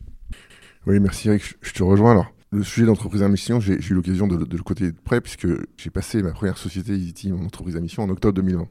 Oui, 0.86 1.00
merci 1.00 1.28
Eric. 1.28 1.44
Je 1.62 1.74
te 1.74 1.84
rejoins 1.84 2.12
alors. 2.12 2.32
Le 2.54 2.64
sujet 2.64 2.86
d'entreprise 2.86 3.24
à 3.24 3.30
mission, 3.30 3.62
j'ai 3.62 3.76
eu 3.76 3.94
l'occasion 3.94 4.28
de, 4.28 4.36
le 4.36 4.64
côté 4.64 4.92
de 4.92 4.98
près 4.98 5.22
puisque 5.22 5.48
j'ai 5.78 5.90
passé 5.90 6.22
ma 6.22 6.32
première 6.32 6.58
société 6.58 6.94
Easy 6.98 7.32
en 7.32 7.46
entreprise 7.46 7.78
à 7.78 7.80
mission 7.80 8.04
en 8.04 8.10
octobre 8.10 8.34
2020. 8.34 8.68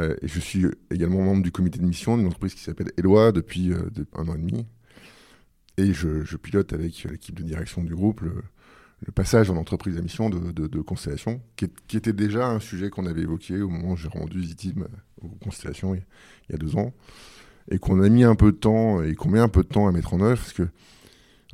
et 0.00 0.26
je 0.26 0.40
suis 0.40 0.66
également 0.90 1.22
membre 1.22 1.44
du 1.44 1.52
comité 1.52 1.78
de 1.78 1.84
mission 1.84 2.16
d'une 2.16 2.26
entreprise 2.26 2.54
qui 2.54 2.62
s'appelle 2.62 2.90
Eloi 2.96 3.30
depuis 3.30 3.72
un 4.14 4.28
an 4.28 4.34
et 4.34 4.38
demi. 4.38 4.66
Et 5.76 5.92
je, 5.92 6.36
pilote 6.36 6.72
avec 6.72 7.04
l'équipe 7.04 7.38
de 7.38 7.44
direction 7.44 7.84
du 7.84 7.94
groupe 7.94 8.22
le, 8.22 8.42
passage 9.14 9.48
en 9.48 9.56
entreprise 9.56 9.96
à 9.96 10.00
mission 10.00 10.28
de, 10.28 10.80
Constellation, 10.80 11.40
qui, 11.54 11.96
était 11.96 12.12
déjà 12.12 12.48
un 12.48 12.58
sujet 12.58 12.90
qu'on 12.90 13.06
avait 13.06 13.22
évoqué 13.22 13.62
au 13.62 13.68
moment 13.68 13.92
où 13.92 13.96
j'ai 13.96 14.08
rendu 14.08 14.42
Zitim 14.42 14.88
aux 15.20 15.28
Constellations 15.28 15.94
il, 15.94 16.02
y 16.50 16.54
a 16.54 16.58
deux 16.58 16.74
ans, 16.74 16.92
et 17.70 17.78
qu'on 17.78 18.02
a 18.02 18.08
mis 18.08 18.24
un 18.24 18.34
peu 18.34 18.50
de 18.50 18.56
temps 18.56 19.04
et 19.04 19.14
qu'on 19.14 19.28
met 19.28 19.38
un 19.38 19.48
peu 19.48 19.62
de 19.62 19.68
temps 19.68 19.86
à 19.86 19.92
mettre 19.92 20.14
en 20.14 20.20
œuvre, 20.20 20.40
parce 20.40 20.52
que 20.52 20.66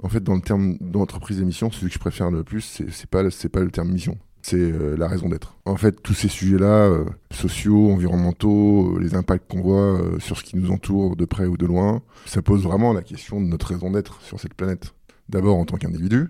en 0.02 0.08
fait, 0.08 0.22
dans 0.22 0.34
le 0.34 0.40
terme 0.40 0.76
d'entreprise 0.80 1.40
à 1.40 1.44
mission, 1.44 1.70
celui 1.70 1.88
que 1.88 1.94
je 1.94 1.98
préfère 1.98 2.30
le 2.30 2.44
plus, 2.44 2.82
c'est 2.90 3.10
pas, 3.10 3.22
pas 3.52 3.60
le 3.60 3.70
terme 3.70 3.90
mission 3.90 4.18
c'est 4.42 4.56
euh, 4.56 4.96
la 4.96 5.08
raison 5.08 5.28
d'être. 5.28 5.56
En 5.64 5.76
fait, 5.76 6.02
tous 6.02 6.14
ces 6.14 6.28
sujets-là, 6.28 6.86
euh, 6.86 7.04
sociaux, 7.30 7.90
environnementaux, 7.90 8.96
euh, 8.96 9.00
les 9.00 9.14
impacts 9.14 9.50
qu'on 9.50 9.60
voit 9.60 10.00
sur 10.18 10.38
ce 10.38 10.44
qui 10.44 10.56
nous 10.56 10.70
entoure 10.70 11.16
de 11.16 11.24
près 11.24 11.46
ou 11.46 11.56
de 11.56 11.66
loin, 11.66 12.02
ça 12.26 12.42
pose 12.42 12.62
vraiment 12.62 12.92
la 12.92 13.02
question 13.02 13.40
de 13.40 13.46
notre 13.46 13.66
raison 13.66 13.90
d'être 13.90 14.20
sur 14.22 14.40
cette 14.40 14.54
planète. 14.54 14.94
D'abord 15.28 15.58
en 15.58 15.64
tant 15.64 15.76
qu'individu, 15.76 16.28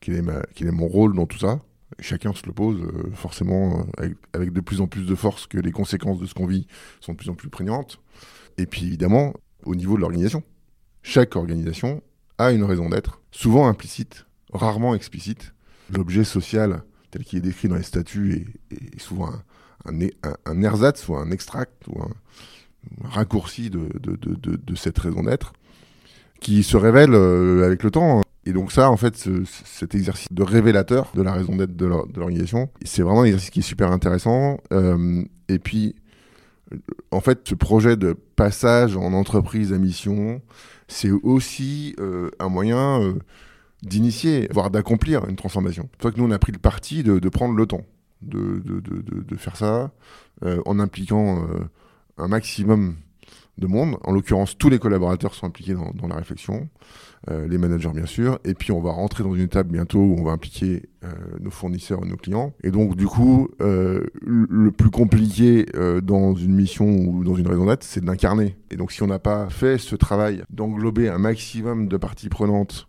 quel, 0.00 0.14
est 0.14 0.70
mon 0.70 0.86
rôle 0.86 1.14
dans 1.14 1.26
tout 1.26 1.38
ça? 1.38 1.60
Chacun 1.98 2.32
se 2.34 2.46
le 2.46 2.52
pose 2.52 2.82
forcément 3.14 3.86
avec, 4.32 4.52
de 4.52 4.60
plus 4.60 4.80
en 4.80 4.86
plus 4.86 5.06
de 5.06 5.14
force 5.14 5.46
que 5.46 5.58
les 5.58 5.72
conséquences 5.72 6.20
de 6.20 6.26
ce 6.26 6.34
qu'on 6.34 6.46
vit 6.46 6.66
sont 7.00 7.12
de 7.12 7.16
plus 7.16 7.30
en 7.30 7.34
plus 7.34 7.48
prégnantes. 7.48 8.00
Et 8.58 8.66
puis 8.66 8.86
évidemment, 8.86 9.34
au 9.64 9.74
niveau 9.74 9.96
de 9.96 10.00
l'organisation. 10.00 10.42
Chaque 11.02 11.36
organisation 11.36 12.02
a 12.38 12.52
une 12.52 12.64
raison 12.64 12.88
d'être, 12.88 13.20
souvent 13.30 13.68
implicite, 13.68 14.26
rarement 14.52 14.94
explicite. 14.94 15.52
L'objet 15.90 16.24
social 16.24 16.82
tel 17.10 17.24
qu'il 17.24 17.38
est 17.38 17.42
décrit 17.42 17.68
dans 17.68 17.76
les 17.76 17.82
statuts 17.82 18.54
est, 18.70 19.00
souvent 19.00 19.30
un, 19.84 19.92
un, 20.44 20.62
ersatz 20.62 21.08
ou 21.08 21.16
un 21.16 21.30
extract 21.30 21.86
ou 21.88 22.00
un, 22.02 22.10
raccourci 23.04 23.70
de, 23.70 23.88
cette 24.76 24.98
raison 24.98 25.22
d'être 25.22 25.52
qui 26.40 26.62
se 26.62 26.76
révèle 26.76 27.14
euh, 27.14 27.64
avec 27.64 27.82
le 27.82 27.90
temps. 27.90 28.20
Et 28.44 28.52
donc 28.52 28.70
ça, 28.70 28.90
en 28.90 28.96
fait, 28.96 29.28
cet 29.44 29.94
exercice 29.94 30.28
de 30.30 30.42
révélateur 30.42 31.10
de 31.14 31.22
la 31.22 31.32
raison 31.32 31.56
d'être 31.56 31.74
de 31.74 31.86
l'organisation, 31.86 32.70
c'est 32.84 33.02
vraiment 33.02 33.22
un 33.22 33.24
exercice 33.24 33.50
qui 33.50 33.58
est 33.60 33.62
super 33.62 33.90
intéressant. 33.90 34.58
Euh, 34.72 35.24
et 35.48 35.58
puis, 35.58 35.96
en 37.10 37.20
fait, 37.20 37.48
ce 37.48 37.54
projet 37.54 37.96
de 37.96 38.12
passage 38.12 38.96
en 38.96 39.12
entreprise 39.12 39.72
à 39.72 39.78
mission, 39.78 40.42
c'est 40.88 41.10
aussi 41.10 41.94
euh, 42.00 42.30
un 42.38 42.48
moyen 42.48 43.14
d'initier, 43.82 44.48
voire 44.52 44.70
d'accomplir 44.70 45.26
une 45.28 45.36
transformation. 45.36 45.88
C'est 46.00 46.12
que 46.12 46.20
nous, 46.20 46.26
on 46.26 46.30
a 46.30 46.38
pris 46.38 46.52
le 46.52 46.58
parti 46.58 47.02
de, 47.02 47.28
prendre 47.28 47.54
le 47.54 47.66
temps 47.66 47.84
de, 48.22 48.62
de, 48.64 49.36
faire 49.36 49.56
ça 49.56 49.92
euh, 50.44 50.60
en 50.66 50.78
impliquant 50.78 51.42
euh, 51.42 51.68
un 52.18 52.28
maximum 52.28 52.96
de 53.58 53.66
monde. 53.66 53.96
En 54.04 54.12
l'occurrence, 54.12 54.56
tous 54.58 54.68
les 54.68 54.78
collaborateurs 54.78 55.34
sont 55.34 55.46
impliqués 55.46 55.74
dans, 55.74 56.08
la 56.08 56.16
réflexion, 56.16 56.68
euh, 57.30 57.46
les 57.48 57.58
managers 57.58 57.90
bien 57.94 58.06
sûr, 58.06 58.38
et 58.44 58.54
puis 58.54 58.72
on 58.72 58.80
va 58.80 58.90
rentrer 58.90 59.24
dans 59.24 59.34
une 59.34 59.48
table 59.48 59.72
bientôt 59.72 59.98
où 59.98 60.16
on 60.18 60.24
va 60.24 60.32
impliquer 60.32 60.88
nos 61.40 61.50
fournisseurs 61.50 62.00
et 62.04 62.08
nos 62.08 62.16
clients. 62.16 62.52
Et 62.64 62.72
donc 62.72 62.96
du 62.96 63.06
coup, 63.06 63.48
le 63.60 64.70
plus 64.72 64.90
compliqué 64.90 65.64
dans 66.02 66.34
une 66.34 66.52
mission 66.52 66.88
ou 66.88 67.22
dans 67.22 67.36
une 67.36 67.46
raison 67.46 67.66
d'être, 67.66 67.84
c'est 67.84 68.04
d'incarner. 68.04 68.56
Et 68.72 68.76
donc 68.76 68.90
si 68.90 69.04
on 69.04 69.06
n'a 69.06 69.20
pas 69.20 69.48
fait 69.48 69.78
ce 69.78 69.94
travail 69.94 70.42
d'englober 70.50 71.08
un 71.08 71.18
maximum 71.18 71.86
de 71.86 71.96
parties 71.96 72.28
prenantes 72.28 72.88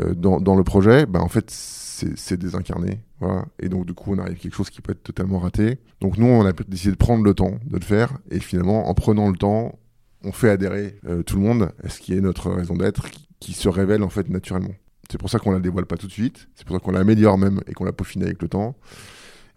euh, 0.00 0.14
dans, 0.14 0.54
le 0.54 0.64
projet, 0.64 1.06
bah, 1.06 1.20
en 1.22 1.28
fait, 1.28 1.50
c'est 1.50 2.36
désincarné. 2.36 3.00
Voilà. 3.20 3.46
Et 3.58 3.68
donc, 3.68 3.86
du 3.86 3.94
coup, 3.94 4.14
on 4.14 4.18
arrive 4.18 4.34
à 4.34 4.38
quelque 4.38 4.54
chose 4.54 4.70
qui 4.70 4.82
peut 4.82 4.92
être 4.92 5.02
totalement 5.02 5.38
raté. 5.38 5.78
Donc, 6.00 6.18
nous, 6.18 6.26
on 6.26 6.44
a 6.44 6.52
décidé 6.52 6.92
de 6.92 6.96
prendre 6.96 7.24
le 7.24 7.32
temps 7.32 7.58
de 7.64 7.78
le 7.78 7.84
faire. 7.84 8.18
Et 8.30 8.38
finalement, 8.38 8.88
en 8.88 8.94
prenant 8.94 9.30
le 9.30 9.36
temps, 9.36 9.78
on 10.24 10.32
fait 10.32 10.50
adhérer 10.50 10.98
euh, 11.06 11.22
tout 11.22 11.36
le 11.36 11.42
monde 11.42 11.72
à 11.82 11.88
ce 11.88 12.00
qui 12.00 12.12
est 12.12 12.20
notre 12.20 12.50
raison 12.50 12.74
d'être, 12.74 13.06
qui, 13.40 13.52
se 13.52 13.68
révèle 13.68 14.02
en 14.02 14.08
fait 14.08 14.28
naturellement. 14.28 14.74
C'est 15.10 15.18
pour 15.18 15.30
ça 15.30 15.38
qu'on 15.38 15.52
la 15.52 15.60
dévoile 15.60 15.86
pas 15.86 15.96
tout 15.96 16.06
de 16.06 16.12
suite. 16.12 16.48
C'est 16.54 16.66
pour 16.66 16.76
ça 16.76 16.80
qu'on 16.80 16.92
l'améliore 16.92 17.38
même 17.38 17.60
et 17.66 17.72
qu'on 17.72 17.84
la 17.84 17.92
peaufine 17.92 18.22
avec 18.22 18.42
le 18.42 18.48
temps. 18.48 18.76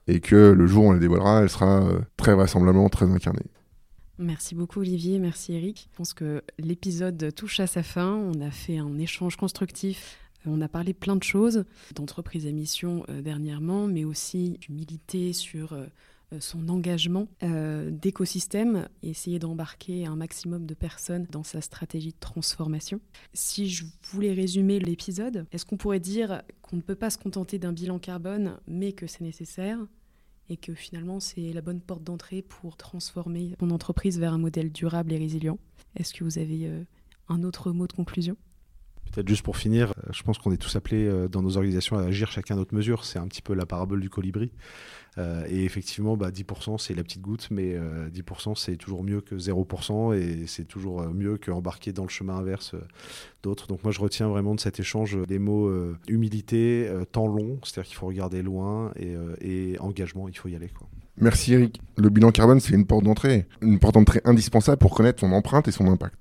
Et 0.08 0.20
que 0.20 0.36
le 0.36 0.68
jour 0.68 0.86
où 0.86 0.90
on 0.90 0.94
la 0.94 1.00
dévoilera, 1.00 1.42
elle 1.42 1.50
sera 1.50 1.84
euh, 1.84 2.00
très 2.18 2.34
vraisemblablement 2.34 2.90
très 2.90 3.06
incarnée. 3.06 3.46
Merci 4.18 4.54
beaucoup 4.56 4.80
Olivier, 4.80 5.18
merci 5.20 5.54
Eric. 5.54 5.90
Je 5.92 5.98
pense 5.98 6.14
que 6.14 6.44
l'épisode 6.60 7.34
touche 7.36 7.60
à 7.60 7.68
sa 7.68 7.82
fin. 7.82 8.14
On 8.14 8.40
a 8.42 8.52
fait 8.52 8.78
un 8.78 8.98
échange 9.00 9.36
constructif. 9.36 10.18
On 10.46 10.62
a 10.62 10.68
parlé 10.68 10.94
plein 10.94 11.16
de 11.16 11.24
choses, 11.24 11.66
d'entreprise 11.96 12.48
à 12.48 12.52
mission 12.52 13.06
euh, 13.10 13.22
dernièrement, 13.22 13.88
mais 13.88 14.06
aussi 14.06 14.58
d'humilité 14.60 15.34
sur 15.34 15.74
euh, 15.74 15.86
son 16.40 16.70
engagement 16.70 17.28
euh, 17.44 17.92
d'écosystème 17.92 18.88
et 19.04 19.10
essayer 19.10 19.40
d'embarquer 19.40 20.06
un 20.06 20.16
maximum 20.16 20.66
de 20.66 20.74
personnes 20.74 21.28
dans 21.30 21.44
sa 21.44 21.62
stratégie 21.62 22.12
de 22.12 22.20
transformation. 22.20 23.02
Si 23.34 23.70
je 23.70 23.86
voulais 24.04 24.34
résumer 24.34 24.80
l'épisode, 24.80 25.46
est-ce 25.52 25.66
qu'on 25.66 25.78
pourrait 25.78 26.00
dire 26.00 26.42
qu'on 26.62 26.78
ne 26.78 26.82
peut 26.82 26.96
pas 26.96 27.10
se 27.10 27.18
contenter 27.18 27.60
d'un 27.60 27.74
bilan 27.74 28.00
carbone, 28.00 28.58
mais 28.68 28.94
que 28.94 29.08
c'est 29.08 29.22
nécessaire 29.22 29.80
et 30.50 30.58
que 30.58 30.74
finalement 30.74 31.20
c'est 31.20 31.54
la 31.54 31.62
bonne 31.62 31.82
porte 31.82 32.04
d'entrée 32.04 32.42
pour 32.42 32.78
transformer 32.78 33.56
mon 33.62 33.72
entreprise 33.72 34.20
vers 34.20 34.34
un 34.34 34.38
modèle 34.38 34.72
durable 34.72 35.14
et 35.14 35.18
résilient? 35.18 35.60
Est-ce 35.96 36.14
que 36.14 36.24
vous 36.24 36.38
avez 36.38 36.68
euh, 36.68 36.84
un 37.28 37.44
autre 37.44 37.72
mot 37.72 37.88
de 37.88 37.94
conclusion? 37.94 38.38
Peut-être 39.12 39.28
juste 39.28 39.44
pour 39.44 39.58
finir, 39.58 39.92
euh, 39.92 40.12
je 40.14 40.24
pense 40.24 40.38
qu'on 40.38 40.52
est 40.52 40.58
tous 40.58 40.76
appelés 40.76 41.06
euh, 41.06 41.28
dans 41.28 41.42
nos 41.42 41.58
organisations 41.58 41.98
à 41.98 42.04
agir 42.04 42.32
chacun 42.32 42.56
à 42.56 42.58
notre 42.58 42.74
mesure. 42.74 43.04
C'est 43.04 43.20
un 43.20 43.28
petit 43.28 43.42
peu 43.42 43.54
la 43.54 43.66
parabole 43.66 44.00
du 44.00 44.10
colibri. 44.10 44.52
Euh, 45.18 45.46
et 45.50 45.66
effectivement, 45.66 46.16
bah, 46.16 46.32
10%, 46.32 46.78
c'est 46.78 46.94
la 46.94 47.04
petite 47.04 47.22
goutte, 47.22 47.50
mais 47.52 47.78
10%, 48.10 48.56
c'est 48.56 48.78
toujours 48.78 49.04
mieux 49.04 49.20
que 49.20 49.36
0%, 49.36 50.14
et 50.14 50.48
c'est 50.48 50.64
toujours 50.64 51.04
mieux 51.14 51.38
qu'embarquer 51.38 51.92
dans 51.92 52.04
le 52.04 52.10
chemin 52.10 52.38
inverse 52.38 52.76
d'autres. 53.44 53.68
Donc 53.68 53.84
moi, 53.84 53.92
je 53.92 54.00
retiens 54.00 54.30
vraiment 54.30 54.56
de 54.56 54.62
cet 54.62 54.80
échange 54.80 55.18
les 55.28 55.40
mots 55.40 55.70
humilité, 56.08 56.90
temps 57.12 57.28
long, 57.28 57.60
c'est-à-dire 57.64 57.90
qu'il 57.90 57.98
faut 57.98 58.08
regarder 58.08 58.42
loin, 58.42 58.94
et, 58.96 59.76
engagement, 59.80 60.30
il 60.30 60.38
faut 60.38 60.48
y 60.48 60.56
aller. 60.56 60.70
Merci 61.18 61.54
Eric. 61.54 61.82
Le 61.98 62.10
bilan 62.10 62.32
carbone, 62.32 62.62
c'est 62.62 62.74
une 62.74 62.86
porte 62.86 63.04
d'entrée, 63.04 63.48
une 63.62 63.80
porte 63.80 63.96
d'entrée 63.96 64.22
indispensable 64.24 64.78
pour 64.78 64.96
connaître 64.96 65.20
son 65.20 65.34
empreinte 65.34 65.68
et 65.68 65.72
son 65.72 65.88
impact. 65.88 66.16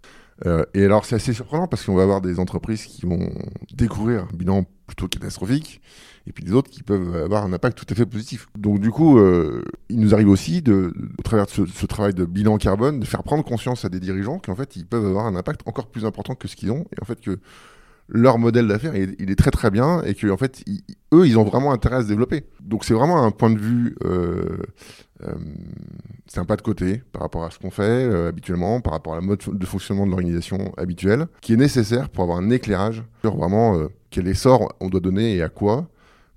Euh, 0.46 0.64
et 0.74 0.85
alors, 0.85 1.05
c'est 1.05 1.16
assez 1.16 1.33
surprenant 1.33 1.66
parce 1.66 1.85
qu'on 1.85 1.94
va 1.94 2.03
avoir 2.03 2.20
des 2.20 2.38
entreprises 2.38 2.85
qui 2.85 3.07
vont 3.07 3.31
découvrir 3.74 4.22
un 4.22 4.37
bilan 4.37 4.64
plutôt 4.87 5.09
catastrophique 5.09 5.81
et 6.26 6.33
puis 6.33 6.44
des 6.44 6.53
autres 6.53 6.70
qui 6.70 6.83
peuvent 6.83 7.14
avoir 7.16 7.44
un 7.44 7.53
impact 7.53 7.79
tout 7.79 7.87
à 7.90 7.94
fait 7.94 8.07
positif. 8.07 8.46
Donc, 8.57 8.81
du 8.81 8.90
coup, 8.90 9.18
euh, 9.18 9.62
il 9.88 10.00
nous 10.00 10.14
arrive 10.14 10.29
aussi, 10.29 10.62
de, 10.62 10.92
au 11.18 11.22
travers 11.22 11.46
de 11.46 11.50
ce, 11.50 11.87
travail 11.87 12.14
de 12.14 12.24
bilan 12.24 12.59
carbone, 12.59 13.00
de 13.00 13.05
faire 13.05 13.22
prendre 13.22 13.44
conscience 13.44 13.85
à 13.85 13.88
des 13.88 14.00
dirigeants 14.00 14.38
qu'en 14.38 14.55
fait, 14.55 14.76
ils 14.76 14.87
peuvent 14.87 15.07
avoir 15.07 15.26
un 15.26 15.37
impact 15.37 15.62
encore 15.66 15.88
plus 15.88 16.05
important 16.05 16.35
que 16.35 16.48
ce 16.48 16.57
qu'ils 16.57 16.70
ont 16.70 16.87
et 16.96 17.03
en 17.03 17.05
fait 17.05 17.20
que 17.20 17.38
leur 18.12 18.38
modèle 18.38 18.66
d'affaires, 18.66 18.96
il, 18.96 19.31
est 19.31 19.37
très 19.37 19.53
très 19.53 19.70
bien 19.70 20.03
et 20.03 20.14
qu'en 20.14 20.31
en 20.31 20.37
fait, 20.37 20.64
eux, 21.14 21.26
ils 21.26 21.38
ont 21.38 21.44
vraiment 21.44 21.72
intérêt 21.72 21.96
à 21.96 22.03
se 22.03 22.09
développer. 22.09 22.44
Donc 22.61 22.85
c'est 22.85 22.94
vraiment 22.94 23.24
un 23.24 23.31
point 23.31 23.50
de 23.50 23.59
vue, 23.59 23.94
euh, 24.05 24.59
euh, 25.24 25.35
c'est 26.26 26.40
un 26.40 26.44
pas 26.44 26.56
de 26.56 26.62
côté 26.62 27.02
par 27.12 27.22
rapport 27.22 27.44
à 27.44 27.50
ce 27.50 27.59
qu'on 27.59 27.70
fait 27.70 27.83
euh, 27.83 28.28
habituellement, 28.28 28.80
par 28.80 28.92
rapport 28.92 29.12
à 29.12 29.16
la 29.16 29.22
mode 29.22 29.40
de 29.46 29.66
fonctionnement 29.66 30.06
de 30.06 30.11
l'organisation 30.11 30.72
habituelle, 30.76 31.26
qui 31.40 31.52
est 31.52 31.56
nécessaire 31.56 32.09
pour 32.09 32.24
avoir 32.24 32.38
un 32.38 32.50
éclairage 32.50 33.02
sur 33.22 33.37
vraiment 33.37 33.78
quel 34.11 34.28
essor 34.28 34.74
on 34.80 34.88
doit 34.88 35.00
donner 35.00 35.37
et 35.37 35.42
à 35.42 35.48
quoi, 35.48 35.88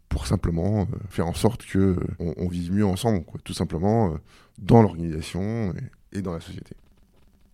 pour 0.09 0.27
simplement 0.27 0.87
faire 1.09 1.27
en 1.27 1.33
sorte 1.33 1.65
que 1.65 1.97
on, 2.19 2.47
vive 2.47 2.71
mieux 2.71 2.85
ensemble, 2.85 3.23
tout 3.43 3.53
simplement 3.53 4.15
dans 4.59 4.81
l'organisation 4.81 5.73
et 6.11 6.21
dans 6.21 6.33
la 6.33 6.39
société. 6.39 6.75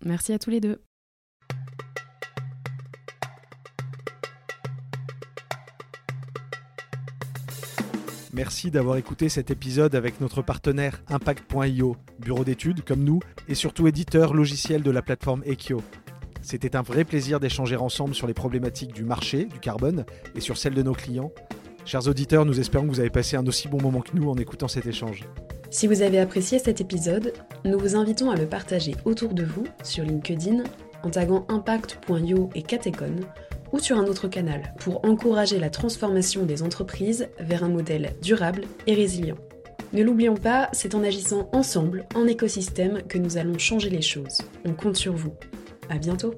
Merci 0.04 0.32
à 0.32 0.38
tous 0.38 0.50
les 0.50 0.60
deux. 0.60 0.80
Merci 8.32 8.70
d'avoir 8.70 8.96
écouté 8.96 9.28
cet 9.28 9.50
épisode 9.50 9.96
avec 9.96 10.20
notre 10.20 10.40
partenaire 10.40 11.02
Impact.io, 11.08 11.96
bureau 12.20 12.44
d'études 12.44 12.84
comme 12.84 13.02
nous, 13.02 13.18
et 13.48 13.56
surtout 13.56 13.88
éditeur 13.88 14.34
logiciel 14.34 14.82
de 14.84 14.90
la 14.92 15.02
plateforme 15.02 15.42
Ekio. 15.44 15.82
C'était 16.40 16.76
un 16.76 16.82
vrai 16.82 17.04
plaisir 17.04 17.40
d'échanger 17.40 17.74
ensemble 17.74 18.14
sur 18.14 18.28
les 18.28 18.34
problématiques 18.34 18.92
du 18.92 19.02
marché, 19.02 19.46
du 19.46 19.58
carbone, 19.58 20.04
et 20.36 20.40
sur 20.40 20.58
celles 20.58 20.74
de 20.74 20.82
nos 20.82 20.92
clients. 20.92 21.32
Chers 21.84 22.06
auditeurs, 22.06 22.46
nous 22.46 22.60
espérons 22.60 22.86
que 22.86 22.92
vous 22.92 23.00
avez 23.00 23.10
passé 23.10 23.36
un 23.36 23.46
aussi 23.48 23.66
bon 23.66 23.82
moment 23.82 24.00
que 24.00 24.16
nous 24.16 24.30
en 24.30 24.36
écoutant 24.36 24.68
cet 24.68 24.86
échange. 24.86 25.24
Si 25.70 25.88
vous 25.88 26.02
avez 26.02 26.20
apprécié 26.20 26.60
cet 26.60 26.80
épisode, 26.80 27.32
nous 27.64 27.78
vous 27.80 27.96
invitons 27.96 28.30
à 28.30 28.36
le 28.36 28.46
partager 28.46 28.94
autour 29.04 29.34
de 29.34 29.44
vous 29.44 29.66
sur 29.82 30.04
LinkedIn 30.04 30.62
en 31.02 31.10
taguant 31.10 31.46
impact.io 31.48 32.50
et 32.54 32.62
Catecon 32.62 33.16
ou 33.72 33.78
sur 33.78 33.98
un 33.98 34.04
autre 34.04 34.28
canal 34.28 34.74
pour 34.78 35.04
encourager 35.04 35.58
la 35.58 35.70
transformation 35.70 36.44
des 36.44 36.62
entreprises 36.62 37.28
vers 37.38 37.64
un 37.64 37.68
modèle 37.68 38.14
durable 38.22 38.62
et 38.86 38.94
résilient. 38.94 39.38
Ne 39.92 40.04
l'oublions 40.04 40.36
pas, 40.36 40.68
c'est 40.72 40.94
en 40.94 41.02
agissant 41.02 41.48
ensemble, 41.52 42.06
en 42.14 42.26
écosystème, 42.26 43.02
que 43.08 43.18
nous 43.18 43.38
allons 43.38 43.58
changer 43.58 43.90
les 43.90 44.02
choses. 44.02 44.38
On 44.64 44.72
compte 44.72 44.96
sur 44.96 45.14
vous. 45.14 45.34
À 45.88 45.98
bientôt! 45.98 46.34